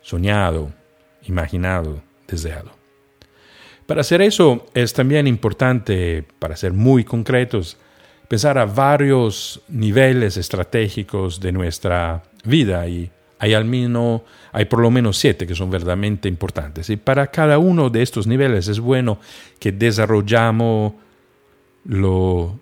soñado, 0.00 0.72
imaginado, 1.24 2.02
deseado. 2.28 2.70
Para 3.86 4.02
hacer 4.02 4.20
eso 4.20 4.66
es 4.74 4.92
también 4.92 5.26
importante, 5.26 6.24
para 6.38 6.56
ser 6.56 6.74
muy 6.74 7.04
concretos, 7.04 7.78
pensar 8.28 8.58
a 8.58 8.66
varios 8.66 9.62
niveles 9.68 10.36
estratégicos 10.36 11.40
de 11.40 11.52
nuestra 11.52 12.22
vida 12.44 12.86
y 12.86 13.10
hay 13.38 13.54
al 13.54 13.64
menos, 13.64 14.22
hay 14.52 14.66
por 14.66 14.80
lo 14.80 14.90
menos 14.90 15.16
siete 15.16 15.46
que 15.46 15.54
son 15.54 15.70
verdaderamente 15.70 16.28
importantes. 16.28 16.90
Y 16.90 16.96
para 16.96 17.28
cada 17.28 17.58
uno 17.58 17.88
de 17.88 18.02
estos 18.02 18.26
niveles 18.26 18.68
es 18.68 18.80
bueno 18.80 19.20
que 19.58 19.72
desarrollamos 19.72 20.92
lo, 21.84 22.58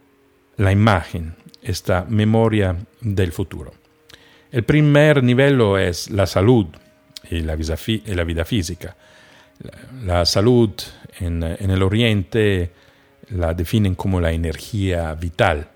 la 0.57 0.71
imagen, 0.71 1.35
esta 1.63 2.07
memoria 2.09 2.77
del 3.01 3.33
futuro. 3.33 3.73
El 4.53 4.63
primer 4.65 5.23
nivel 5.25 5.61
es 5.81 6.11
la 6.11 6.27
salud 6.27 6.67
y 7.31 7.41
la 7.41 7.57
vida, 7.57 7.77
y 7.87 8.15
la 8.15 8.25
vida 8.25 8.45
física. 8.45 8.97
La, 10.05 10.25
salud 10.27 10.71
en, 11.19 11.43
el 11.43 11.83
Oriente 11.83 12.71
la 13.31 13.55
definen 13.55 13.95
como 13.95 14.21
la 14.21 14.33
energía 14.33 15.15
vital. 15.15 15.69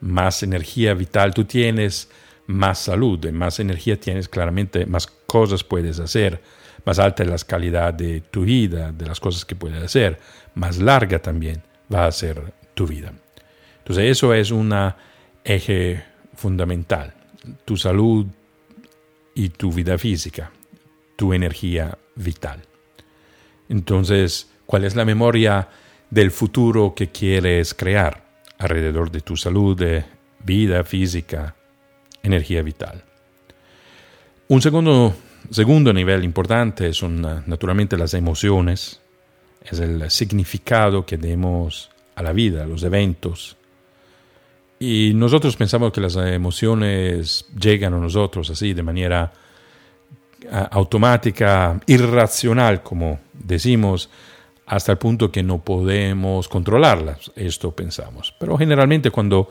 Más 0.00 0.42
energía 0.42 0.94
vital 0.94 1.34
tú 1.34 1.44
tienes, 1.44 2.10
más 2.46 2.78
salud. 2.78 3.24
más 3.30 3.60
energía 3.60 3.98
tienes, 3.98 4.28
claramente 4.28 4.86
más 4.86 5.06
cosas 5.06 5.62
puedes 5.64 6.00
hacer. 6.00 6.40
Más 6.84 6.98
alta 6.98 7.22
es 7.22 7.28
la 7.28 7.38
calidad 7.38 7.92
de 7.92 8.22
tu 8.22 8.42
vida, 8.42 8.92
de 8.92 9.06
las 9.06 9.20
cosas 9.20 9.44
que 9.44 9.54
puedes 9.54 9.82
hacer. 9.82 10.18
Más 10.54 10.78
larga 10.78 11.18
también 11.18 11.62
va 11.92 12.06
a 12.06 12.12
ser 12.12 12.54
tu 12.74 12.86
vida. 12.86 13.12
Entonces 13.78 14.10
eso 14.10 14.32
es 14.32 14.50
un 14.50 14.74
eje 15.44 16.02
fundamental. 16.34 17.14
Tu 17.64 17.76
salud 17.76 18.26
y 19.34 19.50
tu 19.50 19.72
vida 19.72 19.98
física, 19.98 20.50
tu 21.16 21.32
energía 21.32 21.96
vital. 22.16 22.67
Entonces, 23.68 24.50
cuál 24.66 24.84
es 24.84 24.94
la 24.96 25.04
memoria 25.04 25.68
del 26.10 26.30
futuro 26.30 26.94
que 26.94 27.08
quieres 27.08 27.74
crear 27.74 28.24
alrededor 28.58 29.10
de 29.10 29.20
tu 29.20 29.36
salud, 29.36 29.80
vida 30.44 30.84
física, 30.84 31.54
energía 32.22 32.62
vital. 32.62 33.04
Un 34.48 34.62
segundo, 34.62 35.14
segundo 35.50 35.92
nivel 35.92 36.24
importante 36.24 36.92
son 36.92 37.20
naturalmente 37.46 37.96
las 37.96 38.14
emociones, 38.14 39.00
es 39.62 39.78
el 39.78 40.10
significado 40.10 41.04
que 41.04 41.18
demos 41.18 41.90
a 42.14 42.22
la 42.22 42.32
vida, 42.32 42.64
a 42.64 42.66
los 42.66 42.82
eventos. 42.82 43.56
Y 44.80 45.12
nosotros 45.14 45.56
pensamos 45.56 45.92
que 45.92 46.00
las 46.00 46.16
emociones 46.16 47.46
llegan 47.58 47.94
a 47.94 47.98
nosotros 47.98 48.48
así, 48.50 48.72
de 48.74 48.82
manera 48.82 49.32
automática, 50.70 51.80
irracional, 51.86 52.82
como 52.82 53.18
decimos, 53.38 54.10
hasta 54.68 54.92
el 54.92 54.98
punto 54.98 55.32
que 55.32 55.42
no 55.42 55.58
podemos 55.58 56.48
controlarlas. 56.48 57.32
Esto 57.34 57.72
pensamos. 57.72 58.34
Pero 58.38 58.56
generalmente 58.58 59.10
cuando 59.10 59.48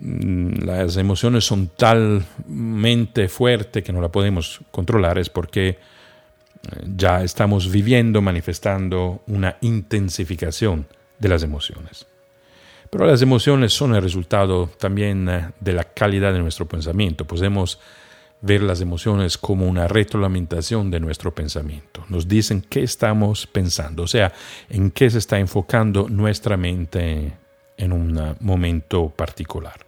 mm, 0.00 0.64
las 0.64 0.96
emociones 0.96 1.44
son 1.44 1.70
talmente 1.76 3.28
fuertes 3.28 3.82
que 3.82 3.92
no 3.92 4.00
la 4.00 4.08
podemos 4.08 4.60
controlar 4.70 5.18
es 5.18 5.28
porque 5.28 5.68
eh, 5.68 5.76
ya 6.96 7.22
estamos 7.22 7.70
viviendo, 7.70 8.22
manifestando 8.22 9.22
una 9.26 9.56
intensificación 9.62 10.86
de 11.18 11.28
las 11.28 11.42
emociones. 11.42 12.06
Pero 12.88 13.06
las 13.06 13.22
emociones 13.22 13.72
son 13.72 13.94
el 13.94 14.02
resultado 14.02 14.70
también 14.78 15.28
eh, 15.28 15.50
de 15.58 15.72
la 15.72 15.84
calidad 15.84 16.32
de 16.32 16.38
nuestro 16.38 16.66
pensamiento. 16.66 17.24
Podemos 17.24 17.80
ver 18.42 18.62
las 18.62 18.80
emociones 18.80 19.36
como 19.36 19.66
una 19.66 19.86
retroalimentación 19.86 20.90
de 20.90 21.00
nuestro 21.00 21.34
pensamiento. 21.34 22.04
Nos 22.08 22.26
dicen 22.26 22.64
qué 22.68 22.82
estamos 22.82 23.46
pensando, 23.46 24.04
o 24.04 24.06
sea, 24.06 24.32
en 24.68 24.90
qué 24.90 25.10
se 25.10 25.18
está 25.18 25.38
enfocando 25.38 26.08
nuestra 26.08 26.56
mente 26.56 27.32
en 27.76 27.92
un 27.92 28.36
momento 28.40 29.10
particular. 29.10 29.86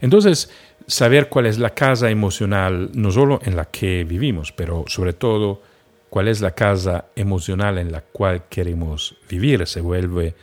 Entonces, 0.00 0.50
saber 0.86 1.28
cuál 1.28 1.46
es 1.46 1.58
la 1.58 1.70
casa 1.70 2.10
emocional, 2.10 2.90
no 2.94 3.10
solo 3.10 3.40
en 3.42 3.56
la 3.56 3.66
que 3.66 4.04
vivimos, 4.04 4.52
pero 4.52 4.84
sobre 4.86 5.12
todo 5.12 5.62
cuál 6.10 6.28
es 6.28 6.40
la 6.40 6.52
casa 6.52 7.06
emocional 7.16 7.78
en 7.78 7.90
la 7.90 8.00
cual 8.00 8.44
queremos 8.48 9.16
vivir, 9.28 9.66
se 9.66 9.80
vuelve 9.80 10.34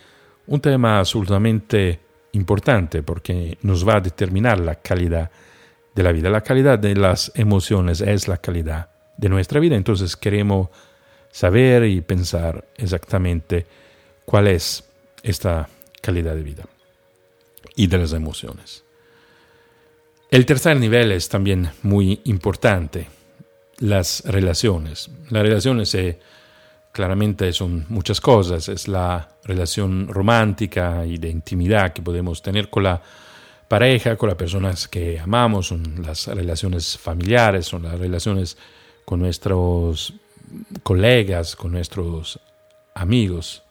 un 0.48 0.60
tema 0.60 1.00
absolutamente 1.00 2.00
importante 2.34 3.04
porque 3.04 3.58
nos 3.62 3.88
va 3.88 3.98
a 3.98 4.02
determinar 4.02 4.60
la 4.60 4.76
calidad 4.76 5.30
de 5.96 6.04
la 6.04 6.12
vida. 6.12 6.30
La 6.30 6.42
calidad 6.42 6.80
de 6.80 6.96
las 6.96 7.32
emociones 7.36 8.02
es 8.02 8.28
la 8.28 8.38
calidad 8.38 8.90
de 9.18 9.30
nuestra 9.30 9.60
vida. 9.60 9.76
Entonces 9.76 10.16
queremos 10.16 10.70
saber 11.32 11.86
y 11.86 12.02
pensar 12.02 12.66
exactamente 12.78 13.66
cuál 14.26 14.48
es 14.48 14.84
esta 15.24 15.68
calidad 16.02 16.36
de 16.36 16.44
vida. 16.44 16.64
y 17.76 17.88
de 17.88 17.98
las 18.00 18.12
emociones. 18.12 18.84
El 20.30 20.46
tercer 20.46 20.78
nivel 20.78 21.12
es 21.12 21.30
también 21.30 21.70
muy 21.84 22.20
importante, 22.26 23.08
las 23.78 24.24
relaciones. 24.26 25.10
Las 25.30 25.44
relaciones 25.44 25.94
eh, 25.96 26.20
claramente 26.92 27.54
son 27.54 27.86
muchas 27.90 28.20
cosas, 28.20 28.68
es 28.68 28.88
la 28.88 29.30
relación 29.44 30.08
romántica 30.08 31.06
y 31.06 31.18
de 31.18 31.30
intimidad 31.30 31.94
que 31.94 32.02
podemos 32.02 32.42
tener 32.42 32.70
con 32.70 32.84
la 32.84 33.02
pareja, 33.72 34.18
con 34.18 34.28
las 34.28 34.38
personas 34.38 34.90
que 34.90 35.18
amamos, 35.18 35.68
son 35.68 36.04
las 36.06 36.28
relaciones 36.28 36.98
familiares, 36.98 37.68
son 37.68 37.84
las 37.84 37.98
relaciones 37.98 38.58
con 39.06 39.22
nuestros 39.22 40.14
colegas, 40.84 41.56
con 41.56 41.72
nuestros 41.72 42.38
amigos. 42.94 43.64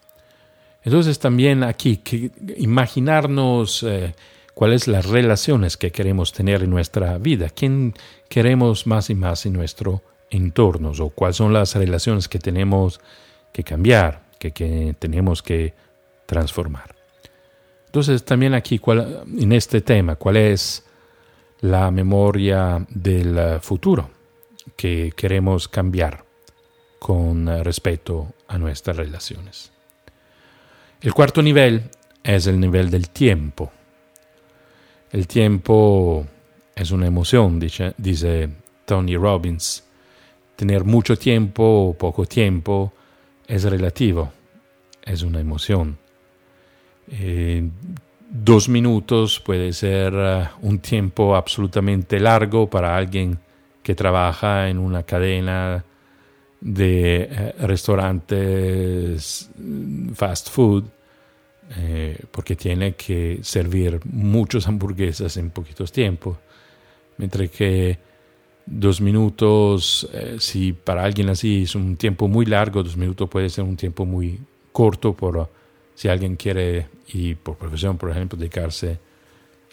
Entonces 0.85 1.19
también 1.19 1.63
aquí 1.63 1.99
que 1.99 2.31
imaginarnos 2.57 3.83
eh, 3.83 4.15
cuáles 4.55 4.89
las 4.89 5.05
relaciones 5.05 5.77
que 5.77 5.93
queremos 5.93 6.33
tener 6.33 6.63
en 6.63 6.71
nuestra 6.71 7.19
vida, 7.19 7.51
quién 7.51 7.93
queremos 8.31 8.87
más 8.87 9.11
y 9.11 9.15
más 9.15 9.45
en 9.45 9.53
nuestro 9.53 10.03
entorno 10.31 10.93
o 10.99 11.11
cuáles 11.11 11.37
son 11.37 11.53
las 11.53 11.75
relaciones 11.75 12.27
que 12.27 12.39
tenemos 12.39 13.03
que 13.53 13.65
cambiar, 13.65 14.23
que, 14.39 14.53
que 14.53 14.97
tenemos 14.99 15.43
que 15.43 15.75
transformar. 16.25 17.00
Entonces 17.91 18.25
también 18.25 18.55
aquí 18.55 18.81
en 18.87 19.51
este 19.51 19.81
tema, 19.81 20.15
¿cuál 20.15 20.37
es 20.37 20.87
la 21.59 21.91
memoria 21.91 22.87
del 22.89 23.59
futuro 23.61 24.09
que 24.77 25.13
queremos 25.17 25.67
cambiar 25.67 26.25
con 27.01 27.49
respecto 27.65 28.33
a 28.47 28.59
nuestras 28.59 28.97
relaciones? 28.97 29.73
El 31.01 31.13
cuarto 31.13 31.43
nivel 31.43 31.91
es 32.23 32.47
el 32.47 32.61
nivel 32.61 32.91
del 32.91 33.11
tiempo. 33.11 33.73
El 35.11 35.27
tiempo 35.27 36.25
es 36.77 36.93
una 36.93 37.09
emoción, 37.09 37.59
dice, 37.59 37.95
dice 37.99 38.51
Tony 38.85 39.17
Robbins. 39.17 39.83
Tener 40.55 40.85
mucho 40.85 41.17
tiempo 41.17 41.89
o 41.89 41.95
poco 41.95 42.25
tiempo 42.25 42.93
es 43.49 43.65
relativo, 43.65 44.31
es 45.03 45.23
una 45.23 45.41
emoción. 45.41 45.99
Eh, 47.11 47.69
dos 48.31 48.69
minutos 48.69 49.41
puede 49.41 49.73
ser 49.73 50.15
uh, 50.15 50.47
un 50.63 50.79
tiempo 50.79 51.35
absolutamente 51.35 52.21
largo 52.21 52.71
para 52.71 52.97
alguien 52.97 53.39
que 53.83 53.95
trabaja 53.95 54.69
en 54.69 54.79
una 54.79 55.03
cadena 55.03 55.85
de 56.61 57.23
eh, 57.23 57.55
restaurantes 57.61 59.51
mm, 59.59 60.11
fast 60.13 60.51
food 60.51 60.85
eh, 61.77 62.19
porque 62.31 62.57
tiene 62.57 62.95
que 62.95 63.39
servir 63.43 64.01
muchas 64.05 64.67
hamburguesas 64.67 65.37
en 65.37 65.51
poquitos 65.51 65.93
tiempos. 65.93 66.37
Mientras 67.17 67.49
que 67.51 67.99
dos 68.67 69.01
minutos, 69.01 70.09
eh, 70.13 70.37
si 70.41 70.73
para 70.73 71.05
alguien 71.05 71.29
así 71.29 71.63
es 71.63 71.75
un 71.75 71.97
tiempo 71.97 72.27
muy 72.27 72.45
largo, 72.45 72.83
dos 72.83 72.97
minutos 72.97 73.29
puede 73.31 73.49
ser 73.49 73.65
un 73.65 73.77
tiempo 73.77 74.05
muy 74.05 74.41
corto 74.73 75.15
por 75.15 75.49
si 76.01 76.09
alguien 76.09 76.37
quiere 76.37 76.89
y 77.09 77.35
por 77.35 77.59
profesión, 77.59 77.99
por 77.99 78.11
ejemplo, 78.11 78.39
dedicarse 78.39 78.99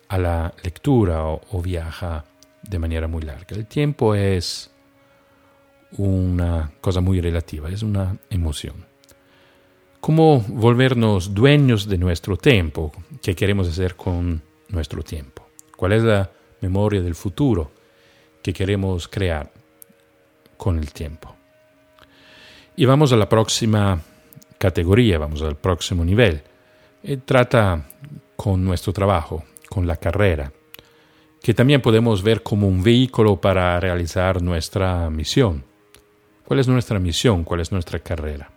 a 0.10 0.18
la 0.18 0.54
lectura 0.62 1.24
o 1.24 1.62
viaja 1.62 2.26
de 2.64 2.80
manera 2.80 3.08
muy 3.08 3.22
larga. 3.22 3.56
El 3.56 3.66
tiempo 3.66 4.14
es 4.14 4.70
una 5.94 6.70
cosa 6.82 7.00
muy 7.00 7.22
relativa, 7.22 7.70
es 7.70 7.82
una 7.82 8.18
emoción. 8.30 8.76
¿Cómo 10.02 10.42
volvernos 10.50 11.34
dueños 11.34 11.88
de 11.88 11.98
nuestro 11.98 12.36
tiempo? 12.36 12.92
¿Qué 13.22 13.34
queremos 13.34 13.70
hacer 13.70 13.96
con 13.96 14.42
nuestro 14.68 15.04
tiempo? 15.04 15.48
¿Cuál 15.78 15.94
es 15.94 16.04
la 16.04 16.30
memoria 16.60 17.02
del 17.02 17.16
futuro 17.16 17.72
que 18.44 18.52
queremos 18.52 19.08
crear 19.08 19.50
con 20.58 20.78
el 20.78 20.92
tiempo? 20.92 21.34
Y 22.76 22.84
vamos 22.84 23.14
a 23.14 23.16
la 23.16 23.30
próxima 23.30 24.02
categoría, 24.58 25.18
vamos 25.18 25.42
al 25.42 25.56
próximo 25.56 26.04
nivel. 26.04 26.42
Eh, 27.04 27.18
trata 27.24 27.86
con 28.36 28.64
nuestro 28.64 28.94
trabajo, 28.94 29.44
con 29.70 29.88
la 29.88 29.98
carrera, 29.98 30.52
que 31.42 31.54
también 31.54 31.82
podemos 31.82 32.24
ver 32.24 32.44
como 32.44 32.68
un 32.68 32.84
vehículo 32.84 33.40
para 33.40 33.80
realizar 33.80 34.42
nuestra 34.42 35.10
misión. 35.10 35.64
¿Cuál 36.46 36.60
es 36.60 36.68
nuestra 36.68 37.00
misión? 37.00 37.44
¿Cuál 37.44 37.62
es 37.62 37.72
nuestra 37.72 38.00
carrera? 38.00 38.50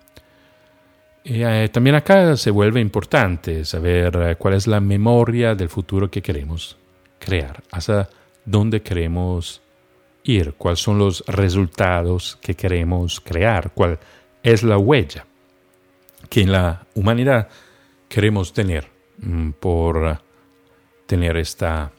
Eh, 1.23 1.69
también 1.71 1.95
acá 1.95 2.35
se 2.35 2.49
vuelve 2.49 2.81
importante 2.81 3.63
saber 3.63 4.15
eh, 4.15 4.35
cuál 4.37 4.55
es 4.55 4.65
la 4.65 4.79
memoria 4.79 5.53
del 5.53 5.69
futuro 5.69 6.09
que 6.09 6.21
queremos 6.21 6.77
crear, 7.19 7.61
hacia 7.71 8.09
dónde 8.43 8.81
queremos 8.81 9.61
ir, 10.23 10.53
cuáles 10.53 10.79
son 10.79 10.97
los 10.97 11.23
resultados 11.27 12.39
que 12.41 12.55
queremos 12.55 13.21
crear, 13.21 13.71
cuál 13.71 13.99
es 14.41 14.63
la 14.63 14.79
huella 14.79 15.25
que 16.31 16.39
en 16.39 16.53
la 16.53 16.87
humanidad 16.95 17.49
queremos 18.07 18.53
tener 18.53 18.87
mm, 19.17 19.51
por 19.59 20.21
tener 21.05 21.35
esta 21.35 21.91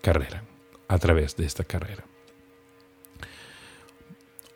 carrera, 0.00 0.42
a 0.88 0.98
través 0.98 1.36
de 1.36 1.44
esta 1.44 1.64
carrera. 1.64 2.02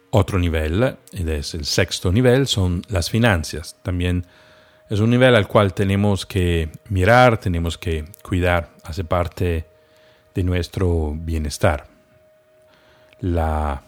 Otro 0.09 0.39
nivel, 0.39 0.97
y 1.13 1.31
es 1.31 1.53
el 1.53 1.67
sexto 1.67 2.11
nivel, 2.11 2.47
son 2.47 2.81
las 2.89 3.11
finanzas. 3.11 3.77
También 3.83 4.25
es 4.89 5.01
un 5.01 5.11
nivel 5.11 5.37
al 5.37 5.47
cual 5.47 5.75
tenemos 5.75 6.25
que 6.25 6.71
mirar, 6.89 7.39
tenemos 7.39 7.77
que 7.77 8.07
cuidar, 8.23 8.71
hace 8.83 9.05
parte 9.05 9.67
de 10.35 10.43
nuestro 10.43 11.13
bienestar. 11.15 11.87
La 13.21 13.83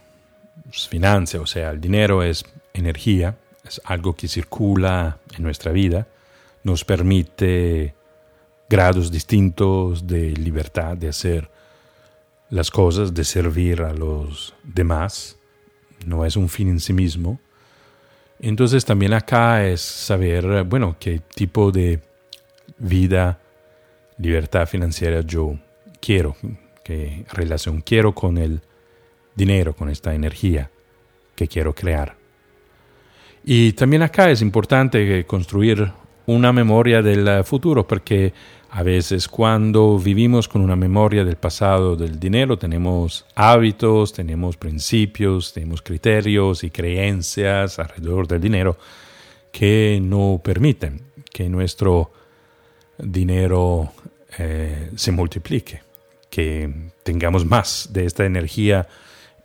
finanza, 0.70 1.40
o 1.40 1.46
sea, 1.46 1.70
el 1.70 1.80
dinero 1.80 2.22
es 2.22 2.44
energía, 2.74 3.38
es 3.70 3.80
algo 3.84 4.14
que 4.14 4.28
circula 4.28 5.18
en 5.36 5.42
nuestra 5.42 5.72
vida, 5.72 6.06
nos 6.62 6.84
permite 6.84 7.94
grados 8.68 9.10
distintos 9.10 10.06
de 10.06 10.32
libertad 10.32 10.96
de 10.96 11.08
hacer 11.08 11.50
las 12.50 12.70
cosas, 12.70 13.14
de 13.14 13.24
servir 13.24 13.82
a 13.82 13.94
los 13.94 14.54
demás 14.62 15.40
no 16.06 16.24
es 16.24 16.36
un 16.36 16.48
fin 16.48 16.68
en 16.68 16.80
sí 16.80 16.92
mismo. 16.92 17.40
Entonces 18.38 18.84
también 18.84 19.12
acá 19.12 19.66
es 19.66 19.80
saber, 19.80 20.64
bueno, 20.64 20.96
qué 20.98 21.20
tipo 21.34 21.70
de 21.70 22.00
vida, 22.78 23.38
libertad 24.18 24.66
financiera 24.66 25.20
yo 25.20 25.58
quiero, 26.00 26.36
qué 26.82 27.24
relación 27.32 27.82
quiero 27.82 28.14
con 28.14 28.38
el 28.38 28.62
dinero, 29.34 29.74
con 29.74 29.90
esta 29.90 30.14
energía 30.14 30.70
que 31.34 31.48
quiero 31.48 31.74
crear. 31.74 32.19
Y 33.44 33.72
también 33.72 34.02
acá 34.02 34.30
es 34.30 34.42
importante 34.42 35.24
construir 35.26 35.90
una 36.26 36.52
memoria 36.52 37.02
del 37.02 37.44
futuro 37.44 37.86
porque 37.86 38.32
a 38.70 38.82
veces 38.82 39.26
cuando 39.26 39.98
vivimos 39.98 40.46
con 40.46 40.62
una 40.62 40.76
memoria 40.76 41.24
del 41.24 41.36
pasado 41.36 41.96
del 41.96 42.20
dinero 42.20 42.56
tenemos 42.56 43.26
hábitos, 43.34 44.12
tenemos 44.12 44.56
principios, 44.56 45.52
tenemos 45.52 45.82
criterios 45.82 46.62
y 46.62 46.70
creencias 46.70 47.78
alrededor 47.78 48.28
del 48.28 48.40
dinero 48.40 48.78
que 49.50 49.98
no 50.00 50.40
permiten 50.42 51.02
que 51.32 51.48
nuestro 51.48 52.12
dinero 52.98 53.92
eh, 54.38 54.90
se 54.94 55.10
multiplique, 55.10 55.82
que 56.28 56.92
tengamos 57.02 57.44
más 57.44 57.88
de 57.92 58.04
esta 58.04 58.24
energía 58.24 58.86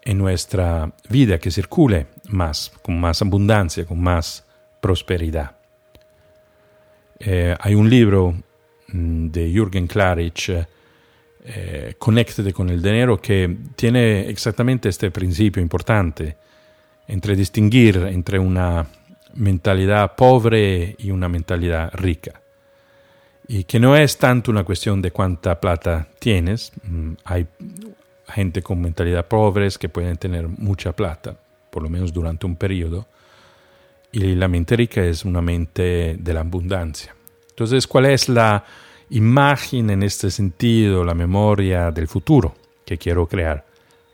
en 0.03 0.19
nuestra 0.19 0.93
vida, 1.10 1.39
que 1.39 1.49
circule 1.49 2.05
más, 2.29 2.71
con 2.81 2.99
más 2.99 3.21
abundancia, 3.21 3.85
con 3.85 4.01
más 4.01 4.45
prosperidad. 4.81 5.55
Eh, 7.19 7.55
hay 7.59 7.75
un 7.75 7.89
libro 7.89 8.35
Mm, 8.95 9.31
de 9.31 9.51
Jürgen 9.51 9.88
Klarich, 9.88 10.51
eh, 11.43 11.95
Connected 11.97 12.51
con 12.53 12.69
el 12.69 12.81
dinero, 12.81 13.19
que 13.19 13.57
tiene 13.75 14.29
exactamente 14.29 14.89
este 14.89 15.11
principio 15.11 15.61
importante 15.61 16.38
entre 17.07 17.35
distinguir 17.35 17.97
entre 18.11 18.39
una 18.39 18.85
mentalidad 19.33 20.15
pobre 20.15 20.95
y 20.97 21.11
una 21.11 21.27
mentalidad 21.27 21.91
rica. 21.93 22.41
Y 23.47 23.63
que 23.63 23.79
no 23.79 23.95
es 23.95 24.17
tanto 24.17 24.49
una 24.49 24.63
cuestión 24.63 25.01
de 25.01 25.11
cuánta 25.11 25.59
plata 25.59 26.07
tienes, 26.19 26.71
mm, 26.83 27.11
hay 27.25 27.47
gente 28.27 28.61
con 28.61 28.81
mentalidad 28.81 29.27
pobres 29.27 29.77
que 29.77 29.89
pueden 29.89 30.17
tener 30.17 30.47
mucha 30.47 30.93
plata, 30.93 31.35
por 31.75 31.83
lo 31.83 31.89
menos 31.89 32.13
durante 32.13 32.45
un 32.45 32.55
periodo, 32.55 33.05
y 34.13 34.33
la 34.35 34.47
mente 34.47 34.77
rica 34.77 35.03
es 35.03 35.25
una 35.25 35.41
mente 35.41 36.15
de 36.17 36.33
la 36.33 36.39
abundancia. 36.39 37.13
Entonces, 37.49 37.85
¿cuál 37.85 38.05
es 38.05 38.29
la 38.29 38.63
imagen 39.09 39.89
en 39.89 40.03
este 40.03 40.31
sentido, 40.31 41.03
la 41.03 41.13
memoria 41.13 41.91
del 41.91 42.07
futuro 42.07 42.55
que 42.85 42.97
quiero 42.97 43.27
crear 43.27 43.65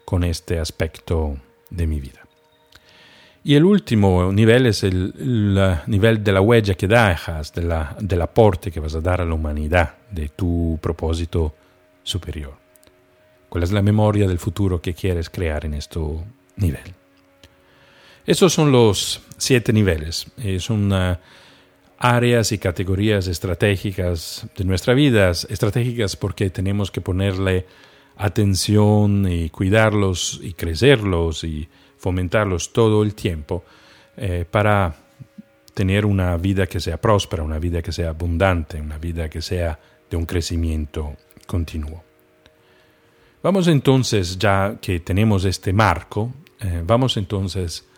con 0.06 0.24
este 0.24 0.60
aspecto 0.60 1.38
de 1.69 1.88
mi 1.88 2.00
vida. 2.00 2.19
Y 3.43 3.56
el 3.56 3.65
último 3.65 4.32
nivel 4.32 4.67
es 4.67 4.84
el, 4.84 5.13
nivel 5.88 6.24
de 6.24 6.32
la 6.32 6.41
huella 6.41 6.76
que 6.76 6.88
dejas, 6.88 7.54
de 7.54 7.63
la, 7.63 7.95
del 8.00 8.21
aporte 8.21 8.71
que 8.71 8.80
vas 8.80 8.93
a 8.93 9.02
dar 9.02 9.21
a 9.21 9.26
la 9.26 9.34
humanidad, 9.34 9.95
de 10.12 10.30
tu 10.30 10.78
propósito 10.82 11.56
superior. 12.04 12.54
¿Cuál 13.50 13.63
es 13.63 13.71
la 13.71 13.82
memoria 13.82 14.28
del 14.28 14.38
futuro 14.38 14.82
que 14.82 14.93
quieres 14.93 15.30
crear 15.30 15.65
en 15.65 15.74
este 15.74 16.00
nivel? 16.58 17.01
Esos 18.32 18.54
son 18.54 18.72
los 18.72 19.20
siete 19.38 19.74
niveles. 19.74 20.26
son 20.60 20.94
áreas 21.98 22.52
y 22.54 22.60
categorías 22.60 23.28
estratégicas 23.28 24.48
de 24.56 24.63
nuestra 24.63 24.94
vida, 24.94 25.32
estratégicas 25.32 26.15
porque 26.15 26.50
tenemos 26.50 26.91
que 26.91 27.02
ponerle 27.02 27.65
atención 28.15 29.30
y 29.30 29.50
cuidarlos 29.50 30.39
y 30.41 30.54
crecerlos 30.54 31.44
y 31.44 31.67
fomentarlos 31.98 32.72
todo 32.72 33.04
el 33.04 33.15
tiempo 33.15 33.65
eh, 34.15 34.46
para 34.50 34.96
tener 35.74 36.06
una 36.06 36.38
vida 36.38 36.67
que 36.67 36.80
sea 36.80 37.02
próspera, 37.02 37.44
una 37.44 37.60
vida 37.60 37.82
que 37.82 37.91
sea 37.91 38.12
abundante, 38.12 38.80
una 38.80 38.98
vida 38.98 39.30
que 39.30 39.41
sea 39.41 39.78
de 40.10 40.15
un 40.15 40.26
crecimiento 40.26 41.17
continuo. 41.46 42.02
Vamos 43.44 43.67
entonces, 43.67 44.39
ya 44.39 44.78
que 44.80 45.02
tenemos 45.02 45.44
este 45.44 45.74
marco, 45.74 46.32
eh, 46.62 46.82
vamos 46.86 47.17
entonces 47.17 47.90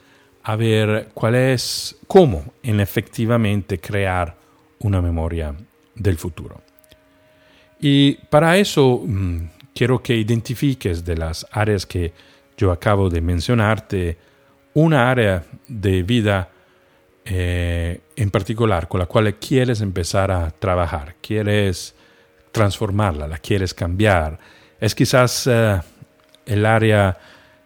a 0.43 0.55
ver 0.55 1.09
cuál 1.13 1.35
es, 1.35 1.95
cómo 2.07 2.53
en 2.61 2.79
efectivamente 2.79 3.79
crear 3.79 4.35
una 4.79 5.01
memoria 5.01 5.55
del 5.95 6.17
futuro. 6.17 6.61
Y 7.79 8.15
para 8.29 8.57
eso 8.57 9.01
mm, 9.05 9.37
quiero 9.73 10.01
que 10.01 10.15
identifiques 10.15 11.03
de 11.03 11.17
las 11.17 11.45
áreas 11.51 11.85
que 11.85 12.13
yo 12.57 12.71
acabo 12.71 13.09
de 13.09 13.21
mencionarte, 13.21 14.17
una 14.73 15.09
área 15.09 15.43
de 15.67 16.03
vida 16.03 16.49
eh, 17.25 18.01
en 18.15 18.31
particular 18.31 18.87
con 18.87 18.99
la 18.99 19.05
cual 19.05 19.35
quieres 19.35 19.81
empezar 19.81 20.31
a 20.31 20.51
trabajar, 20.51 21.15
quieres 21.21 21.95
transformarla, 22.51 23.27
la 23.27 23.37
quieres 23.37 23.73
cambiar. 23.73 24.39
Es 24.79 24.93
quizás 24.93 25.47
eh, 25.47 25.79
el 26.45 26.65
área 26.65 27.17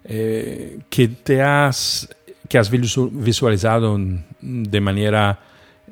eh, 0.04 0.80
que 0.90 1.08
te 1.08 1.42
has 1.42 2.08
que 2.48 2.58
has 2.58 2.70
visualizado 2.72 4.00
de 4.42 4.82
manera 4.82 5.40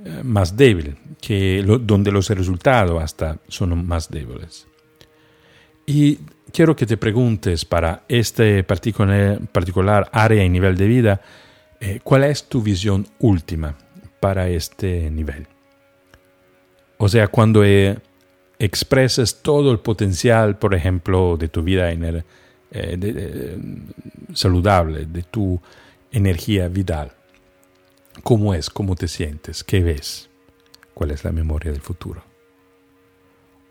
eh, 0.03 0.21
más 0.23 0.55
débil, 0.55 0.97
que 1.21 1.63
donde 1.81 2.11
los 2.11 2.29
resultados 2.29 3.01
hasta 3.01 3.37
son 3.47 3.85
más 3.85 4.09
débiles. 4.09 4.67
Y 5.85 6.19
quiero 6.51 6.75
que 6.75 6.85
te 6.85 6.97
preguntes 6.97 7.65
para 7.65 8.03
este 8.07 8.63
particular, 8.63 10.09
área 10.11 10.43
y 10.43 10.49
nivel 10.49 10.77
de 10.77 10.87
vida, 10.87 11.21
eh, 11.79 11.99
¿cuál 12.03 12.23
es 12.23 12.47
tu 12.49 12.61
visión 12.61 13.07
última 13.19 13.75
para 14.19 14.49
este 14.49 15.09
nivel? 15.11 15.47
O 16.97 17.09
sea, 17.09 17.27
cuando 17.27 17.63
eh, 17.63 17.97
expresas 18.59 19.41
todo 19.41 19.71
el 19.71 19.79
potencial, 19.79 20.57
por 20.57 20.73
ejemplo, 20.73 21.37
de 21.37 21.49
tu 21.49 21.61
vida 21.61 21.91
en 21.91 22.23
saludable, 24.33 25.05
de 25.05 25.23
tu 25.23 25.61
energía 26.15 26.69
vital. 26.69 27.11
¿Cómo 28.23 28.53
es? 28.53 28.69
¿Cómo 28.69 28.95
te 28.95 29.09
sientes? 29.09 29.65
¿Qué 29.65 29.83
ves? 29.83 30.29
¿Cuál 30.93 31.11
es 31.11 31.25
la 31.25 31.33
memoria 31.33 31.73
del 31.73 31.81
futuro? 31.81 32.23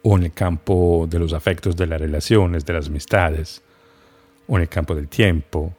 O 0.02 0.18
en 0.18 0.24
el 0.24 0.33
campo 0.33 1.07
de 1.09 1.18
los 1.18 1.33
afectos, 1.33 1.74
de 1.74 1.87
las 1.87 1.98
relaciones, 1.98 2.66
de 2.66 2.74
las 2.74 2.88
amistades, 2.88 3.62
o 4.46 4.57
en 4.57 4.62
el 4.62 4.68
campo 4.68 4.94
del 4.94 5.09
tiempo, 5.09 5.74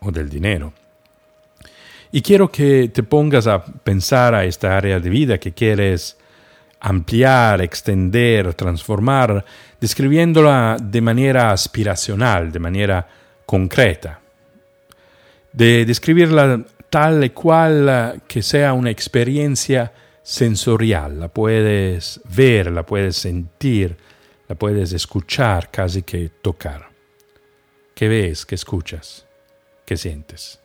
o 0.00 0.10
del 0.10 0.28
dinero. 0.28 0.72
Y 2.10 2.22
quiero 2.22 2.50
que 2.50 2.88
te 2.88 3.04
pongas 3.04 3.46
a 3.46 3.64
pensar 3.64 4.34
a 4.34 4.44
esta 4.44 4.76
área 4.76 4.98
de 4.98 5.10
vida 5.10 5.38
que 5.38 5.52
quieres 5.52 6.18
ampliar, 6.80 7.60
extender, 7.60 8.52
transformar, 8.54 9.44
describiéndola 9.80 10.76
de 10.82 11.00
manera 11.00 11.52
aspiracional, 11.52 12.50
de 12.50 12.58
manera 12.58 13.06
concreta 13.46 14.23
de 15.54 15.86
describirla 15.86 16.64
tal 16.90 17.24
y 17.24 17.30
cual 17.30 18.22
que 18.28 18.42
sea 18.42 18.72
una 18.72 18.90
experiencia 18.90 19.92
sensorial, 20.22 21.20
la 21.20 21.28
puedes 21.28 22.20
ver, 22.24 22.70
la 22.70 22.84
puedes 22.84 23.16
sentir, 23.16 23.96
la 24.48 24.54
puedes 24.56 24.92
escuchar, 24.92 25.70
casi 25.70 26.02
que 26.02 26.30
tocar. 26.42 26.88
¿Qué 27.94 28.08
ves? 28.08 28.44
¿Qué 28.44 28.56
escuchas? 28.56 29.26
¿Qué 29.86 29.96
sientes? 29.96 30.60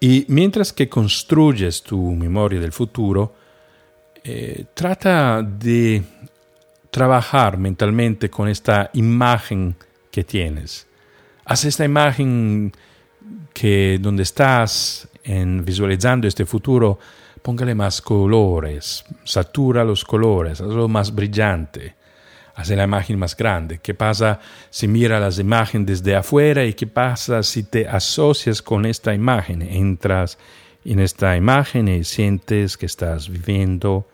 Y 0.00 0.26
mientras 0.28 0.72
que 0.72 0.88
construyes 0.88 1.82
tu 1.82 2.12
memoria 2.12 2.60
del 2.60 2.72
futuro, 2.72 3.34
eh, 4.24 4.64
trata 4.74 5.42
de 5.42 6.02
trabajar 6.90 7.58
mentalmente 7.58 8.28
con 8.28 8.48
esta 8.48 8.90
imagen 8.94 9.76
que 10.10 10.24
tienes. 10.24 10.86
Haz 11.44 11.64
esta 11.64 11.84
imagen 11.84 12.72
que 13.52 13.98
donde 14.00 14.22
estás 14.22 15.08
en 15.24 15.64
visualizando 15.64 16.28
este 16.28 16.44
futuro, 16.44 16.98
póngale 17.42 17.74
más 17.74 18.00
colores, 18.02 19.04
satura 19.24 19.84
los 19.84 20.04
colores, 20.04 20.60
hazlo 20.60 20.88
más 20.88 21.14
brillante, 21.14 21.94
hace 22.54 22.76
la 22.76 22.84
imagen 22.84 23.18
más 23.18 23.36
grande. 23.36 23.78
¿Qué 23.78 23.94
pasa 23.94 24.40
si 24.70 24.88
mira 24.88 25.20
las 25.20 25.38
imágenes 25.38 25.86
desde 25.86 26.16
afuera 26.16 26.64
y 26.64 26.74
qué 26.74 26.86
pasa 26.86 27.42
si 27.42 27.62
te 27.62 27.86
asocias 27.86 28.62
con 28.62 28.86
esta 28.86 29.14
imagen? 29.14 29.62
Entras 29.62 30.38
en 30.84 31.00
esta 31.00 31.36
imagen 31.36 31.88
y 31.88 32.04
sientes 32.04 32.76
que 32.76 32.86
estás 32.86 33.28
viviendo 33.28 34.08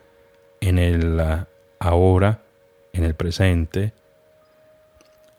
en 0.61 0.79
el 0.79 1.20
uh, 1.20 1.44
ahora, 1.79 2.42
en 2.92 3.05
el 3.05 3.14
presente, 3.14 3.92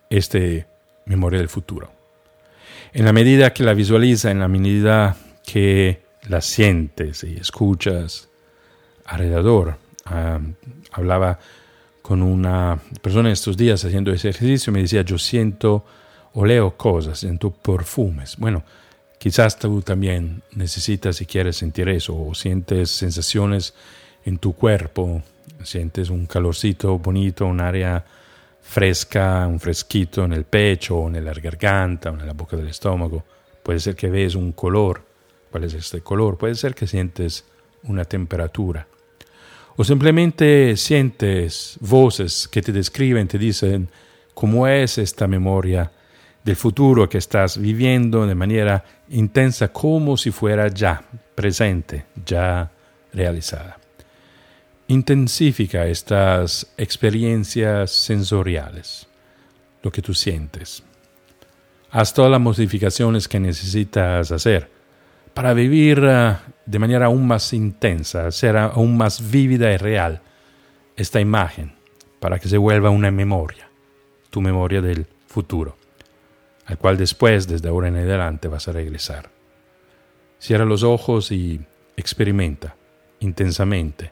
este 0.09 0.67
memoria 1.05 1.39
del 1.39 1.49
futuro. 1.49 2.02
En 2.93 3.05
la 3.05 3.13
medida 3.13 3.53
que 3.53 3.63
la 3.63 3.73
visualiza, 3.73 4.29
en 4.29 4.39
la 4.39 4.47
medida 4.47 5.17
que 5.45 6.03
la 6.27 6.41
sientes 6.41 7.23
y 7.23 7.37
escuchas 7.37 8.29
alrededor. 9.05 9.77
Hablaba 10.91 11.39
con 12.01 12.21
una 12.21 12.79
persona 13.01 13.31
estos 13.31 13.57
días 13.57 13.83
haciendo 13.83 14.11
ejercicio, 14.11 14.71
me 14.71 14.81
decía, 14.81 15.01
yo 15.01 15.17
siento 15.17 15.85
o 16.33 16.45
leo 16.45 16.77
cosas, 16.77 17.19
siento 17.19 17.51
perfumes. 17.51 18.37
Bueno, 18.37 18.63
quizás 19.17 19.57
tú 19.57 19.81
también 19.81 20.43
necesitas 20.51 21.19
y 21.21 21.25
quieres 21.25 21.57
sentir 21.57 21.89
eso, 21.89 22.15
o 22.15 22.35
sientes 22.35 22.91
sensaciones 22.91 23.73
en 24.25 24.37
tu 24.37 24.53
cuerpo, 24.53 25.23
sientes 25.63 26.09
un 26.09 26.25
calorcito 26.25 26.99
bonito, 26.99 27.45
un 27.45 27.61
área 27.61 28.05
fresca, 28.63 29.45
un 29.45 29.59
fresquito 29.59 30.23
en 30.23 30.33
el 30.33 30.45
pecho, 30.45 31.07
en 31.07 31.23
la 31.23 31.33
garganta, 31.33 32.09
o 32.09 32.19
en 32.19 32.25
la 32.25 32.33
boca 32.33 32.57
del 32.57 32.69
estómago. 32.69 33.23
Puede 33.61 33.79
ser 33.79 33.95
que 33.95 34.09
ves 34.09 34.35
un 34.35 34.53
color. 34.53 35.03
¿Cuál 35.51 35.65
es 35.65 35.73
este 35.75 36.01
color? 36.01 36.37
Puede 36.37 36.55
ser 36.55 36.73
que 36.73 36.87
sientes 36.87 37.45
una 37.83 38.05
temperatura. 38.05 38.87
O 39.75 39.83
simplemente 39.83 40.75
sientes 40.77 41.77
voces 41.81 42.47
que 42.47 42.61
te 42.61 42.71
describen, 42.71 43.27
te 43.27 43.37
dicen 43.37 43.89
cómo 44.33 44.67
es 44.67 44.97
esta 44.97 45.27
memoria 45.27 45.91
del 46.43 46.55
futuro 46.55 47.07
que 47.07 47.17
estás 47.17 47.57
viviendo 47.57 48.25
de 48.25 48.35
manera 48.35 48.83
intensa, 49.09 49.69
como 49.69 50.17
si 50.17 50.31
fuera 50.31 50.67
ya 50.67 51.03
presente, 51.35 52.05
ya 52.25 52.71
realizada 53.13 53.82
intensifica 54.93 55.87
estas 55.87 56.67
experiencias 56.77 57.91
sensoriales, 57.91 59.07
lo 59.81 59.91
que 59.91 60.01
tú 60.01 60.13
sientes. 60.13 60.83
Haz 61.91 62.13
todas 62.13 62.31
las 62.31 62.41
modificaciones 62.41 63.27
que 63.27 63.39
necesitas 63.39 64.31
hacer 64.31 64.69
para 65.33 65.53
vivir 65.53 66.01
eh, 66.03 66.35
de 66.65 66.79
manera 66.79 67.07
aún 67.07 67.27
más 67.27 67.53
intensa, 67.53 68.31
ser 68.31 68.57
aún 68.57 68.97
más 68.97 69.31
vívida 69.31 69.71
y 69.71 69.77
real 69.77 70.21
esta 70.95 71.19
imagen, 71.19 71.73
para 72.19 72.39
que 72.39 72.47
se 72.47 72.57
vuelva 72.57 72.89
una 72.89 73.11
memoria, 73.11 73.69
tu 74.29 74.41
memoria 74.41 74.81
del 74.81 75.07
futuro, 75.27 75.75
al 76.65 76.77
cual 76.77 76.97
después, 76.97 77.47
desde 77.47 77.67
ahora 77.67 77.87
en 77.87 77.97
adelante, 77.97 78.47
vas 78.47 78.67
a 78.67 78.71
regresar. 78.71 79.29
Cierra 80.39 80.65
los 80.65 80.83
ojos 80.83 81.31
y 81.31 81.59
experimenta 81.97 82.75
intensamente 83.19 84.11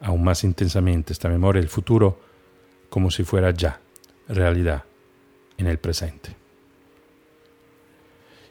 aún 0.00 0.24
más 0.24 0.44
intensamente 0.44 1.12
esta 1.12 1.28
memoria 1.28 1.60
del 1.60 1.68
futuro 1.68 2.20
como 2.88 3.10
si 3.10 3.22
fuera 3.22 3.50
ya 3.50 3.80
realidad 4.28 4.84
en 5.58 5.66
el 5.66 5.78
presente. 5.78 6.34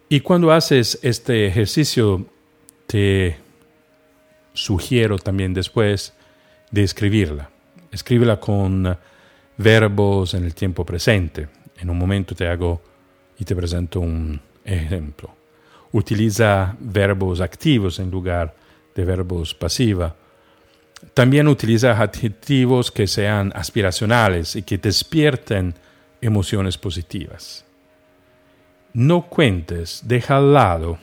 Y 0.07 0.21
cuando 0.21 0.51
haces 0.51 0.99
este 1.03 1.45
ejercicio, 1.45 2.25
te 2.87 3.37
sugiero 4.53 5.19
también 5.19 5.53
después 5.53 6.13
de 6.71 6.83
escribirla. 6.83 7.49
Escríbela 7.91 8.39
con 8.39 8.97
verbos 9.57 10.33
en 10.33 10.45
el 10.45 10.55
tiempo 10.55 10.85
presente. 10.85 11.47
En 11.77 11.89
un 11.89 11.97
momento 11.97 12.33
te 12.33 12.47
hago 12.47 12.81
y 13.37 13.45
te 13.45 13.55
presento 13.55 13.99
un 13.99 14.39
ejemplo. 14.65 15.35
utiliza 15.91 16.75
verbos 16.79 17.41
activos 17.41 17.99
en 17.99 18.11
lugar 18.11 18.55
de 18.93 19.05
verbos 19.05 19.55
pasivos. 19.55 20.13
También 21.19 21.49
utiliza 21.49 22.01
adjetivos 22.01 22.93
que 22.93 23.05
sean 23.05 23.51
aspiracionales 23.53 24.55
y 24.55 24.63
que 24.63 24.77
despierten 24.77 25.75
emociones 26.21 26.77
positivas. 26.77 27.65
No 28.93 29.27
cuentes, 29.27 30.03
deja 30.05 30.37
al 30.37 30.53
lado 30.53 30.97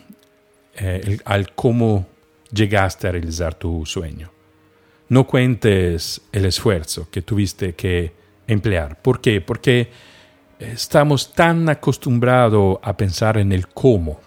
eh, 0.75 1.19
al 1.27 1.53
cómo 1.53 2.07
llegaste 2.51 3.09
a 3.09 3.13
realizar 3.13 3.57
tu 3.57 3.85
sueño. 3.85 4.33
No 5.11 5.27
cuentes 5.27 6.23
el 6.33 6.47
esfuerzo 6.47 7.11
que 7.11 7.21
tuviste 7.21 7.75
que 7.75 8.15
emplear. 8.47 9.03
¿Por 9.03 9.21
qué? 9.21 9.43
Porque 9.43 9.91
estamos 10.59 11.35
tan 11.35 11.69
acostumbrados 11.69 12.79
a 12.83 12.97
pensar 12.97 13.37
en 13.37 13.53
el 13.53 13.69
cómo 13.69 14.19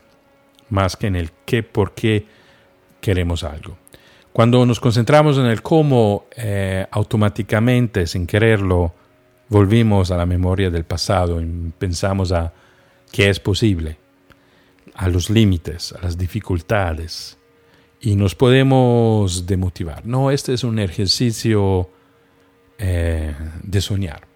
más 0.70 0.96
que 0.96 1.08
en 1.08 1.16
el 1.16 1.32
qué, 1.46 1.64
por 1.64 1.96
qué 1.96 2.28
queremos 3.02 3.44
algo. 3.44 3.76
Cuando 4.34 4.66
nos 4.66 4.80
concentramos 4.80 5.38
en 5.38 5.46
el 5.46 5.62
cómo, 5.62 6.26
eh, 6.36 6.86
automáticamente, 6.92 8.06
sin 8.06 8.28
quererlo, 8.28 8.94
volvimos 9.50 10.12
a 10.12 10.18
la 10.18 10.26
memoria 10.26 10.70
del 10.70 10.86
pasado 10.86 11.42
y 11.42 11.74
pensamos 11.78 12.32
a 12.32 12.54
qué 13.12 13.30
es 13.30 13.40
posible, 13.40 13.98
a 14.94 15.10
los 15.10 15.30
límites, 15.30 15.94
a 15.94 16.04
las 16.04 16.18
dificultades, 16.18 17.38
y 18.02 18.16
nos 18.16 18.36
podemos 18.36 19.46
demotivar. 19.46 20.06
No, 20.06 20.32
este 20.32 20.54
es 20.54 20.64
un 20.64 20.80
ejercicio 20.80 21.90
eh, 22.78 23.36
de 23.64 23.82
soñar, 23.82 24.28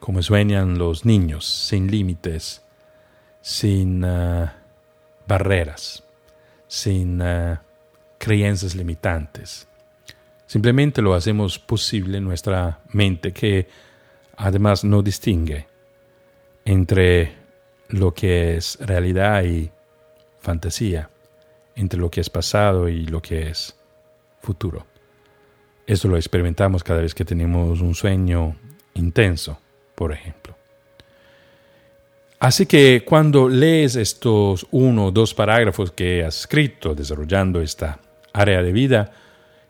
como 0.00 0.22
sueñan 0.22 0.78
los 0.78 1.04
niños, 1.04 1.46
sin 1.46 1.90
límites, 1.90 2.62
sin 3.42 4.02
eh, 4.04 4.50
barreras, 5.28 6.02
sin 6.66 7.20
creencias 8.24 8.74
limitantes. 8.74 9.68
Simplemente 10.46 11.02
lo 11.02 11.12
hacemos 11.12 11.58
posible 11.58 12.16
en 12.16 12.24
nuestra 12.24 12.80
mente 12.92 13.32
que 13.32 13.68
además 14.38 14.82
no 14.82 15.02
distingue 15.02 15.66
entre 16.64 17.34
lo 17.88 18.14
que 18.14 18.56
es 18.56 18.78
realidad 18.80 19.44
y 19.44 19.70
fantasía, 20.40 21.10
entre 21.76 22.00
lo 22.00 22.10
que 22.10 22.22
es 22.22 22.30
pasado 22.30 22.88
y 22.88 23.04
lo 23.04 23.20
que 23.20 23.50
es 23.50 23.76
futuro. 24.40 24.86
Eso 25.86 26.08
lo 26.08 26.16
experimentamos 26.16 26.82
cada 26.82 27.02
vez 27.02 27.14
que 27.14 27.26
tenemos 27.26 27.82
un 27.82 27.94
sueño 27.94 28.56
intenso, 28.94 29.58
por 29.94 30.12
ejemplo. 30.12 30.56
Así 32.38 32.64
que 32.64 33.04
cuando 33.04 33.50
lees 33.50 33.96
estos 33.96 34.66
uno 34.70 35.06
o 35.06 35.10
dos 35.10 35.34
parágrafos 35.34 35.90
que 35.90 36.20
he 36.20 36.26
escrito 36.26 36.94
desarrollando 36.94 37.60
esta 37.60 38.00
área 38.34 38.62
de 38.62 38.72
vida, 38.72 39.12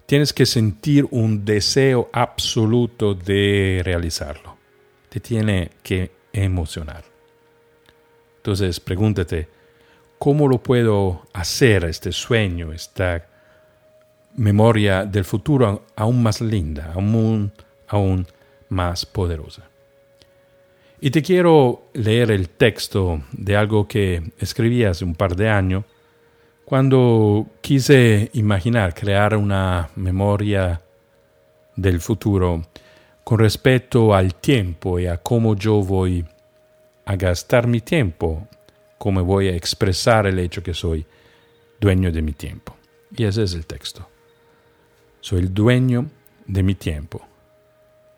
tienes 0.07 0.33
que 0.33 0.46
sentir 0.46 1.07
un 1.11 1.44
deseo 1.44 2.11
absoluto 2.12 3.14
de 3.14 3.83
realizarlo. 3.85 4.57
Te 5.09 5.20
tiene 5.20 5.70
que 5.83 6.11
emocionar. 6.33 7.05
Entonces 8.38 8.81
pregúntate, 8.81 9.48
¿cómo 10.18 10.48
lo 10.48 10.62
puedo 10.62 11.27
hacer 11.33 11.85
este 11.85 12.11
sueño, 12.11 12.72
esta 12.72 13.27
memoria 14.37 15.05
del 15.05 15.24
futuro 15.24 15.87
aún 15.94 16.22
más 16.22 16.40
linda, 16.40 16.92
aún, 16.94 17.53
aún 17.87 18.27
más 18.70 19.07
poderosa? 19.07 19.68
Y 21.00 21.11
te 21.11 21.22
quiero 21.22 21.90
leer 21.92 22.31
el 22.31 22.48
texto 22.48 23.22
de 23.33 23.57
algo 23.57 23.87
que 23.87 24.33
escribí 24.38 24.85
hace 24.85 25.05
un 25.05 25.14
par 25.14 25.37
de 25.37 25.50
años 25.50 25.85
cuando 26.64 27.46
quise 27.61 28.31
imaginar, 28.35 28.94
crear 28.94 29.37
una 29.37 29.90
memoria 29.96 30.81
del 31.77 32.00
futuro 32.00 32.62
con 33.22 33.38
respecto 33.38 34.14
al 34.14 34.35
tiempo 34.35 34.98
y 34.98 35.07
a 35.07 35.18
cómo 35.18 35.57
yo 35.57 35.83
voy 35.83 36.24
a 37.05 37.16
gastar 37.16 37.66
mi 37.66 37.81
tiempo, 37.81 38.48
cómo 38.98 39.22
voy 39.24 39.48
a 39.48 39.57
expresar 39.57 40.27
el 40.27 40.38
hecho 40.38 40.62
que 40.62 40.72
soy 40.72 41.07
dueño 41.81 42.11
de 42.11 42.22
mi 42.22 42.33
tiempo. 42.33 42.77
Y 43.14 43.24
ese 43.24 43.42
es 43.42 43.55
el 43.55 43.66
texto. 43.66 44.09
Soy 45.20 45.40
el 45.40 45.55
dueño 45.55 46.07
de 46.46 46.62
mi 46.62 46.74
tiempo. 46.74 47.27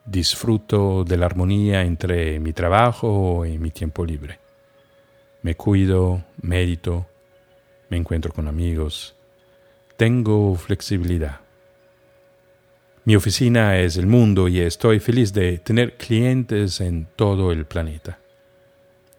Disfruto 0.04 1.02
de 1.04 1.16
la 1.16 1.26
armonía 1.26 1.82
entre 1.82 2.38
mi 2.38 2.52
trabajo 2.52 3.44
y 3.44 3.59
mi 3.59 3.70
tiempo 3.70 4.04
libre. 4.04 4.38
Me 5.42 5.56
cuido, 5.56 6.24
medito, 6.42 7.06
me 7.88 7.96
encuentro 7.96 8.33
con 8.33 8.49
amigos, 8.49 9.14
tengo 9.96 10.55
flexibilidad. 10.57 11.40
Mi 13.05 13.14
oficina 13.14 13.79
es 13.79 13.96
el 13.96 14.07
mundo 14.07 14.49
y 14.49 14.61
estoy 14.61 14.99
feliz 14.99 15.33
de 15.33 15.59
tener 15.59 15.96
clientes 15.96 16.81
en 16.81 17.07
todo 17.14 17.53
el 17.53 17.64
planeta. 17.64 18.18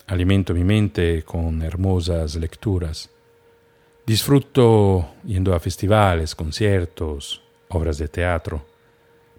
Alimento 0.07 0.53
mi 0.53 0.63
mente 0.63 1.23
con 1.23 1.61
hermosas 1.61 2.35
lecturas. 2.35 3.09
Disfruto 4.05 5.15
yendo 5.25 5.53
a 5.53 5.59
festivales, 5.59 6.35
conciertos, 6.35 7.41
obras 7.69 7.97
de 7.97 8.07
teatro. 8.07 8.65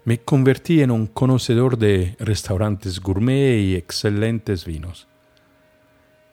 Me 0.05 0.19
convertí 0.19 0.81
en 0.81 0.91
un 0.91 1.07
conocedor 1.07 1.77
de 1.77 2.15
restaurantes 2.19 2.99
gourmet 2.99 3.59
y 3.59 3.75
excelentes 3.75 4.65
vinos. 4.65 5.07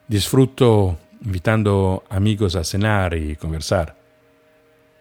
Disfruto 0.07 0.97
invitando 1.27 2.05
amigos 2.09 2.55
a 2.55 2.63
cenar 2.63 3.13
y 3.13 3.35
conversar. 3.35 3.97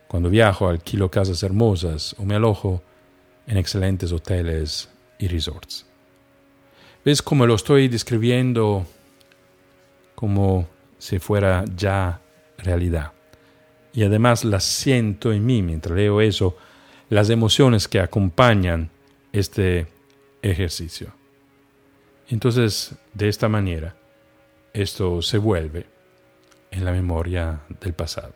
Cuando 0.09 0.29
viajo 0.29 0.69
alquilo 0.69 1.09
casas 1.09 1.45
hermosas 1.45 2.17
o 2.19 2.25
me 2.25 2.35
alojo 2.35 2.83
en 3.47 3.57
excelentes 3.57 4.11
hoteles 4.11 4.91
y 5.21 5.29
resorts. 5.29 5.87
¿Ves 7.05 7.23
cómo 7.23 7.47
lo 7.47 7.55
estoy 7.55 7.87
describiendo 7.87 8.85
como 10.17 10.69
si 10.99 11.21
fuera 11.21 11.65
ya 11.77 12.21
realidad? 12.59 13.13
Y 13.93 14.03
además 14.03 14.45
la 14.45 14.59
siento 14.59 15.33
en 15.33 15.47
mí 15.47 15.63
mientras 15.63 15.97
leo 15.97 16.21
eso, 16.21 16.57
las 17.09 17.31
emociones 17.31 17.87
que 17.87 18.01
acompañan 18.01 18.91
este 19.31 19.87
ejercicio. 20.43 21.13
Entonces, 22.29 22.97
de 23.15 23.29
esta 23.29 23.49
manera, 23.49 23.95
esto 24.73 25.23
se 25.23 25.39
vuelve 25.39 25.96
en 26.71 26.85
la 26.85 26.93
memoria 26.93 27.61
del 27.81 27.95
pasado. 27.95 28.33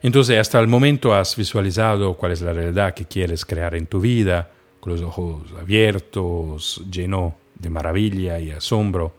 Entonces, 0.00 0.38
hasta 0.38 0.60
el 0.60 0.68
momento 0.68 1.12
has 1.12 1.34
visualizado 1.36 2.16
cuál 2.16 2.32
es 2.32 2.40
la 2.40 2.52
realidad 2.52 2.94
que 2.94 3.06
quieres 3.06 3.44
crear 3.44 3.74
en 3.74 3.86
tu 3.86 4.00
vida, 4.00 4.50
con 4.80 4.92
los 4.92 5.02
ojos 5.02 5.52
abiertos, 5.58 6.84
lleno 6.90 7.36
de 7.54 7.68
maravilla 7.68 8.38
y 8.38 8.52
asombro. 8.52 9.12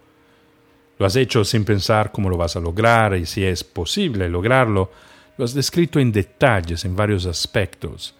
Lo 0.97 1.05
has 1.05 1.15
hecho 1.15 1.43
sin 1.43 1.65
pensar 1.65 2.11
cómo 2.11 2.29
lo 2.29 2.37
vas 2.37 2.55
a 2.55 2.61
lograr 2.61 3.15
y 3.15 3.25
si 3.25 3.43
es 3.43 3.63
posible 3.63 4.29
lograrlo. 4.29 4.91
Lo 5.37 5.45
has 5.45 5.53
descrito 5.53 5.99
en 5.99 6.11
detalles, 6.11 6.85
en 6.85 6.95
varios 6.95 7.25
aspectos, 7.25 8.15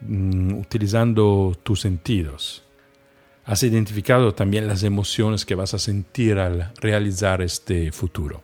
mm, 0.00 0.54
utilizando 0.54 1.56
tus 1.62 1.80
sentidos. 1.80 2.64
Has 3.44 3.62
identificado 3.62 4.34
también 4.34 4.68
las 4.68 4.82
emociones 4.84 5.44
que 5.44 5.56
vas 5.56 5.74
a 5.74 5.78
sentir 5.78 6.38
al 6.38 6.72
realizar 6.80 7.42
este 7.42 7.90
futuro. 7.90 8.42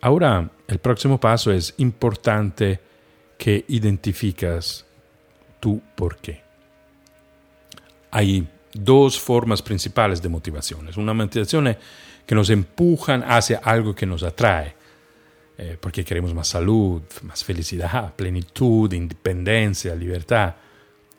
Ahora, 0.00 0.50
el 0.66 0.78
próximo 0.78 1.18
paso 1.18 1.52
es 1.52 1.74
importante 1.78 2.80
que 3.36 3.64
identificas 3.68 4.84
tu 5.60 5.80
por 5.94 6.16
qué. 6.16 6.42
Hay 8.10 8.46
dos 8.72 9.18
formas 9.18 9.62
principales 9.62 10.22
de 10.22 10.28
motivaciones. 10.28 10.96
Una 10.96 11.14
motivación 11.14 11.76
que 12.26 12.34
nos 12.34 12.50
empujan 12.50 13.24
hacia 13.26 13.58
algo 13.58 13.94
que 13.94 14.06
nos 14.06 14.22
atrae, 14.22 14.74
eh, 15.56 15.76
porque 15.80 16.04
queremos 16.04 16.32
más 16.34 16.48
salud, 16.48 17.02
más 17.22 17.42
felicidad, 17.42 18.14
plenitud, 18.14 18.92
independencia, 18.92 19.94
libertad. 19.94 20.54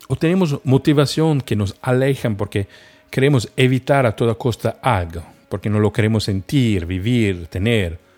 O 0.08 0.16
tenemos 0.16 0.58
motivación 0.64 1.40
que 1.42 1.56
nos 1.56 1.76
alejan 1.82 2.36
porque 2.36 2.66
queremos 3.10 3.50
evitar 3.56 4.06
a 4.06 4.16
toda 4.16 4.36
costa 4.36 4.78
algo, 4.80 5.22
porque 5.48 5.68
no 5.68 5.80
lo 5.80 5.92
queremos 5.92 6.24
sentir, 6.24 6.86
vivir, 6.86 7.46
tener 7.48 8.09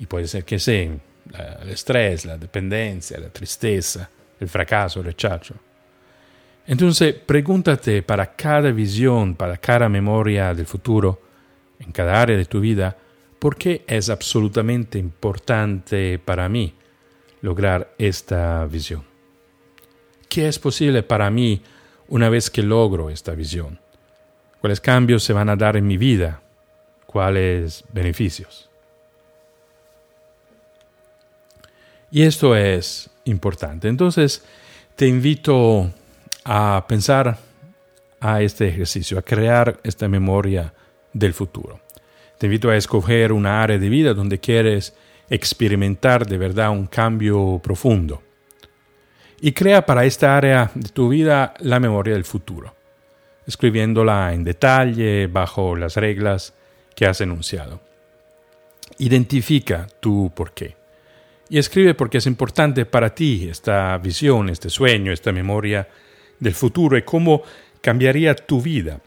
y 0.00 0.06
puede 0.06 0.26
ser 0.26 0.44
que 0.44 0.58
sea 0.58 0.82
el 0.82 1.68
estrés, 1.68 2.24
la 2.24 2.36
dependencia, 2.36 3.20
la 3.20 3.28
tristeza, 3.28 4.10
el 4.40 4.48
fracaso, 4.48 5.00
el 5.00 5.06
rechazo. 5.06 5.54
Entonces, 6.66 7.14
pregúntate 7.14 8.02
para 8.02 8.34
cada 8.34 8.72
visión, 8.72 9.34
para 9.34 9.58
cada 9.58 9.88
memoria 9.88 10.54
del 10.54 10.66
futuro, 10.66 11.20
en 11.78 11.92
cada 11.92 12.20
área 12.20 12.36
de 12.36 12.46
tu 12.46 12.60
vida, 12.60 12.96
¿por 13.38 13.56
qué 13.56 13.84
es 13.86 14.08
absolutamente 14.08 14.98
importante 14.98 16.18
para 16.18 16.48
mí 16.48 16.74
lograr 17.42 17.94
esta 17.98 18.64
visión? 18.66 19.04
¿Qué 20.28 20.48
es 20.48 20.58
posible 20.58 21.02
para 21.02 21.30
mí 21.30 21.62
una 22.08 22.28
vez 22.28 22.50
que 22.50 22.62
logro 22.62 23.10
esta 23.10 23.34
visión? 23.34 23.78
¿Cuáles 24.60 24.80
cambios 24.80 25.24
se 25.24 25.32
van 25.32 25.48
a 25.48 25.56
dar 25.56 25.76
en 25.76 25.86
mi 25.86 25.96
vida? 25.96 26.42
¿Cuáles 27.06 27.84
beneficios? 27.92 28.69
Y 32.10 32.22
esto 32.22 32.56
es 32.56 33.10
importante. 33.24 33.88
Entonces, 33.88 34.44
te 34.96 35.06
invito 35.06 35.90
a 36.44 36.84
pensar 36.88 37.38
a 38.20 38.42
este 38.42 38.68
ejercicio, 38.68 39.18
a 39.18 39.22
crear 39.22 39.78
esta 39.82 40.08
memoria 40.08 40.74
del 41.12 41.32
futuro. 41.32 41.80
Te 42.38 42.46
invito 42.46 42.70
a 42.70 42.76
escoger 42.76 43.32
una 43.32 43.62
área 43.62 43.78
de 43.78 43.88
vida 43.88 44.14
donde 44.14 44.40
quieres 44.40 44.94
experimentar 45.28 46.26
de 46.26 46.38
verdad 46.38 46.70
un 46.70 46.86
cambio 46.86 47.60
profundo. 47.62 48.22
Y 49.40 49.52
crea 49.52 49.86
para 49.86 50.04
esta 50.04 50.36
área 50.36 50.70
de 50.74 50.88
tu 50.90 51.08
vida 51.08 51.54
la 51.60 51.80
memoria 51.80 52.14
del 52.14 52.24
futuro, 52.24 52.74
escribiéndola 53.46 54.34
en 54.34 54.44
detalle 54.44 55.28
bajo 55.28 55.76
las 55.76 55.96
reglas 55.96 56.52
que 56.94 57.06
has 57.06 57.20
enunciado. 57.20 57.80
Identifica 58.98 59.86
tu 60.00 60.30
porqué. 60.34 60.79
Y 61.50 61.58
escribe 61.58 61.94
porque 61.94 62.18
es 62.18 62.26
importante 62.26 62.86
para 62.86 63.12
ti 63.12 63.48
esta 63.50 63.98
visión, 63.98 64.48
este 64.48 64.70
sueño, 64.70 65.12
esta 65.12 65.32
memoria 65.32 65.88
del 66.38 66.54
futuro 66.54 66.96
y 66.96 67.02
cómo 67.02 67.42
cambiaría 67.80 68.36
tu 68.36 68.62
vida 68.62 69.00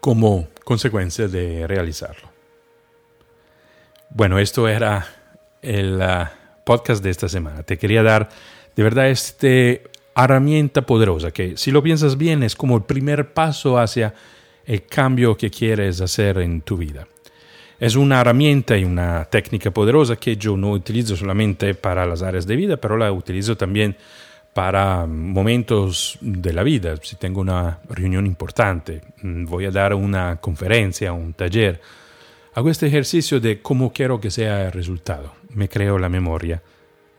como 0.00 0.48
consecuencia 0.64 1.28
de 1.28 1.66
realizarlo. 1.66 2.30
Bueno, 4.08 4.38
esto 4.38 4.66
era 4.68 5.06
el 5.60 6.00
ah, 6.00 6.32
podcast 6.64 7.04
de 7.04 7.10
esta 7.10 7.28
semana. 7.28 7.62
Te 7.62 7.76
quería 7.76 8.02
dar 8.02 8.30
de 8.74 8.82
verdad 8.82 9.10
esta 9.10 9.46
herramienta 10.16 10.86
poderosa 10.86 11.30
que 11.30 11.58
si 11.58 11.70
lo 11.70 11.82
piensas 11.82 12.16
bien 12.16 12.42
es 12.42 12.56
como 12.56 12.76
el 12.76 12.84
primer 12.84 13.34
paso 13.34 13.78
hacia 13.78 14.14
el 14.64 14.86
cambio 14.86 15.36
que 15.36 15.50
quieres 15.50 16.00
hacer 16.00 16.38
en 16.38 16.62
tu 16.62 16.78
vida. 16.78 17.06
Es 17.80 17.96
una 17.96 18.20
herramienta 18.20 18.78
y 18.78 18.84
una 18.84 19.24
técnica 19.24 19.70
poderosa 19.70 20.16
que 20.16 20.36
yo 20.36 20.56
no 20.56 20.70
utilizo 20.70 21.16
solamente 21.16 21.74
para 21.74 22.06
las 22.06 22.22
áreas 22.22 22.46
de 22.46 22.56
vida, 22.56 22.76
pero 22.76 22.96
la 22.96 23.10
utilizo 23.12 23.56
también 23.56 23.96
para 24.52 25.06
momentos 25.06 26.16
de 26.20 26.52
la 26.52 26.62
vida. 26.62 26.94
Si 27.02 27.16
tengo 27.16 27.40
una 27.40 27.80
reunión 27.88 28.24
importante, 28.26 29.02
mm, 29.22 29.44
voy 29.46 29.66
a 29.66 29.72
dar 29.72 29.94
una 29.94 30.36
conferencia, 30.36 31.12
un 31.12 31.34
taller, 31.34 31.80
hago 32.54 32.70
este 32.70 32.86
ejercicio 32.86 33.40
de 33.40 33.60
cómo 33.60 33.92
quiero 33.92 34.20
que 34.20 34.30
sea 34.30 34.66
el 34.66 34.72
resultado. 34.72 35.32
Me 35.50 35.68
creo 35.68 35.98
la 35.98 36.08
memoria 36.08 36.62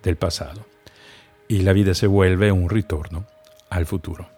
del 0.02 0.15
pasado. 0.15 0.65
Y 1.48 1.60
la 1.60 1.74
vida 1.74 1.94
se 1.94 2.08
vuelve 2.08 2.52
un 2.52 2.70
retorno 2.70 3.26
al 3.70 3.86
futuro. 3.86 4.30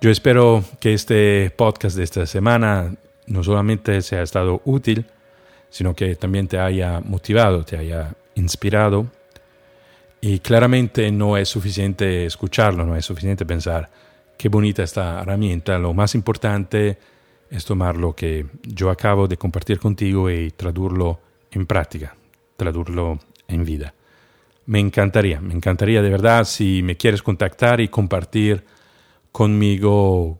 Yo 0.00 0.10
espero 0.10 0.64
que 0.80 0.92
este 0.94 1.50
podcast 1.50 1.96
de 1.96 2.02
esta 2.02 2.26
semana 2.26 2.94
no 3.26 3.44
solamente 3.44 4.02
sea 4.02 4.22
estado 4.22 4.60
útil, 4.64 5.06
sino 5.70 5.94
que 5.94 6.16
también 6.16 6.48
te 6.48 6.58
haya 6.58 7.00
motivado, 7.00 7.64
te 7.64 7.78
haya 7.78 8.12
inspirado 8.34 9.06
y 10.20 10.40
claramente 10.40 11.10
no 11.10 11.36
es 11.36 11.48
suficiente 11.48 12.26
escucharlo, 12.26 12.84
no 12.84 12.96
es 12.96 13.04
suficiente 13.06 13.46
pensar 13.46 13.88
qué 14.36 14.48
bonita 14.48 14.82
esta 14.82 15.22
herramienta. 15.22 15.78
Lo 15.78 15.94
más 15.94 16.14
importante 16.14 16.98
es 17.50 17.64
tomar 17.64 17.96
lo 17.96 18.14
que 18.14 18.46
yo 18.62 18.90
acabo 18.90 19.26
de 19.28 19.36
compartir 19.36 19.78
contigo 19.78 20.30
y 20.30 20.50
traducirlo 20.50 21.20
en 21.50 21.66
práctica, 21.66 22.14
traducirlo 22.56 23.18
en 23.48 23.64
vida. 23.64 23.94
Me 24.66 24.78
encantaría, 24.78 25.40
me 25.40 25.54
encantaría 25.54 26.02
de 26.02 26.10
verdad 26.10 26.44
si 26.44 26.82
me 26.82 26.96
quieres 26.96 27.22
contactar 27.22 27.80
y 27.80 27.88
compartir 27.88 28.64
conmigo 29.32 30.38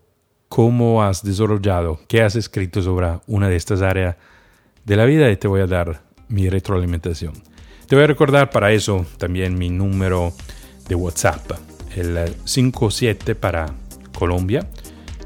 cómo 0.49 1.03
has 1.03 1.25
desarrollado, 1.25 2.01
qué 2.07 2.23
has 2.23 2.37
escrito 2.37 2.83
sobre 2.83 3.19
una 3.27 3.49
de 3.49 3.57
estas 3.57 3.83
áreas 3.83 4.17
de 4.85 4.97
la 4.97 5.05
vida 5.05 5.31
y 5.31 5.37
te 5.37 5.47
voy 5.49 5.61
a 5.61 5.67
dar 5.67 6.03
mi 6.29 6.49
retroalimentación. 6.49 7.35
Te 7.87 7.97
voy 7.97 8.05
a 8.05 8.09
recordar 8.09 8.51
para 8.51 8.73
eso 8.73 9.05
también 9.19 9.59
mi 9.59 9.69
número 9.69 10.33
de 10.89 10.95
WhatsApp, 10.95 11.51
el 11.97 12.33
57 12.45 13.35
para 13.35 13.75
Colombia, 14.17 14.65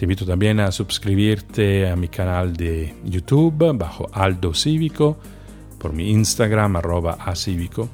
Te 0.00 0.06
invito 0.06 0.24
también 0.24 0.60
a 0.60 0.72
suscribirte 0.72 1.86
a 1.90 1.94
mi 1.94 2.08
canal 2.08 2.56
de 2.56 2.94
YouTube 3.04 3.76
bajo 3.76 4.08
Aldo 4.14 4.54
Cívico 4.54 5.18
por 5.78 5.92
mi 5.92 6.10
Instagram, 6.10 6.76
arroba 6.76 7.18
acívico, 7.22 7.86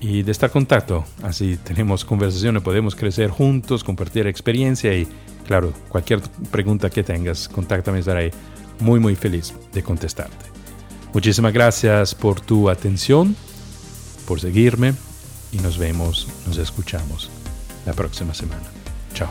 y 0.00 0.22
de 0.22 0.32
estar 0.32 0.50
contacto. 0.50 1.04
Así 1.22 1.58
tenemos 1.58 2.06
conversaciones, 2.06 2.62
podemos 2.62 2.96
crecer 2.96 3.28
juntos, 3.28 3.84
compartir 3.84 4.26
experiencia 4.26 4.94
y, 4.96 5.06
claro, 5.46 5.74
cualquier 5.90 6.22
pregunta 6.50 6.88
que 6.88 7.02
tengas, 7.02 7.50
contáctame, 7.50 7.98
estaré 7.98 8.30
muy, 8.80 8.98
muy 8.98 9.14
feliz 9.14 9.52
de 9.74 9.82
contestarte. 9.82 10.46
Muchísimas 11.12 11.52
gracias 11.52 12.14
por 12.14 12.40
tu 12.40 12.70
atención, 12.70 13.36
por 14.26 14.40
seguirme 14.40 14.94
y 15.52 15.58
nos 15.58 15.76
vemos, 15.76 16.28
nos 16.46 16.56
escuchamos 16.56 17.28
la 17.84 17.92
próxima 17.92 18.32
semana. 18.32 18.64
Chao. 19.12 19.28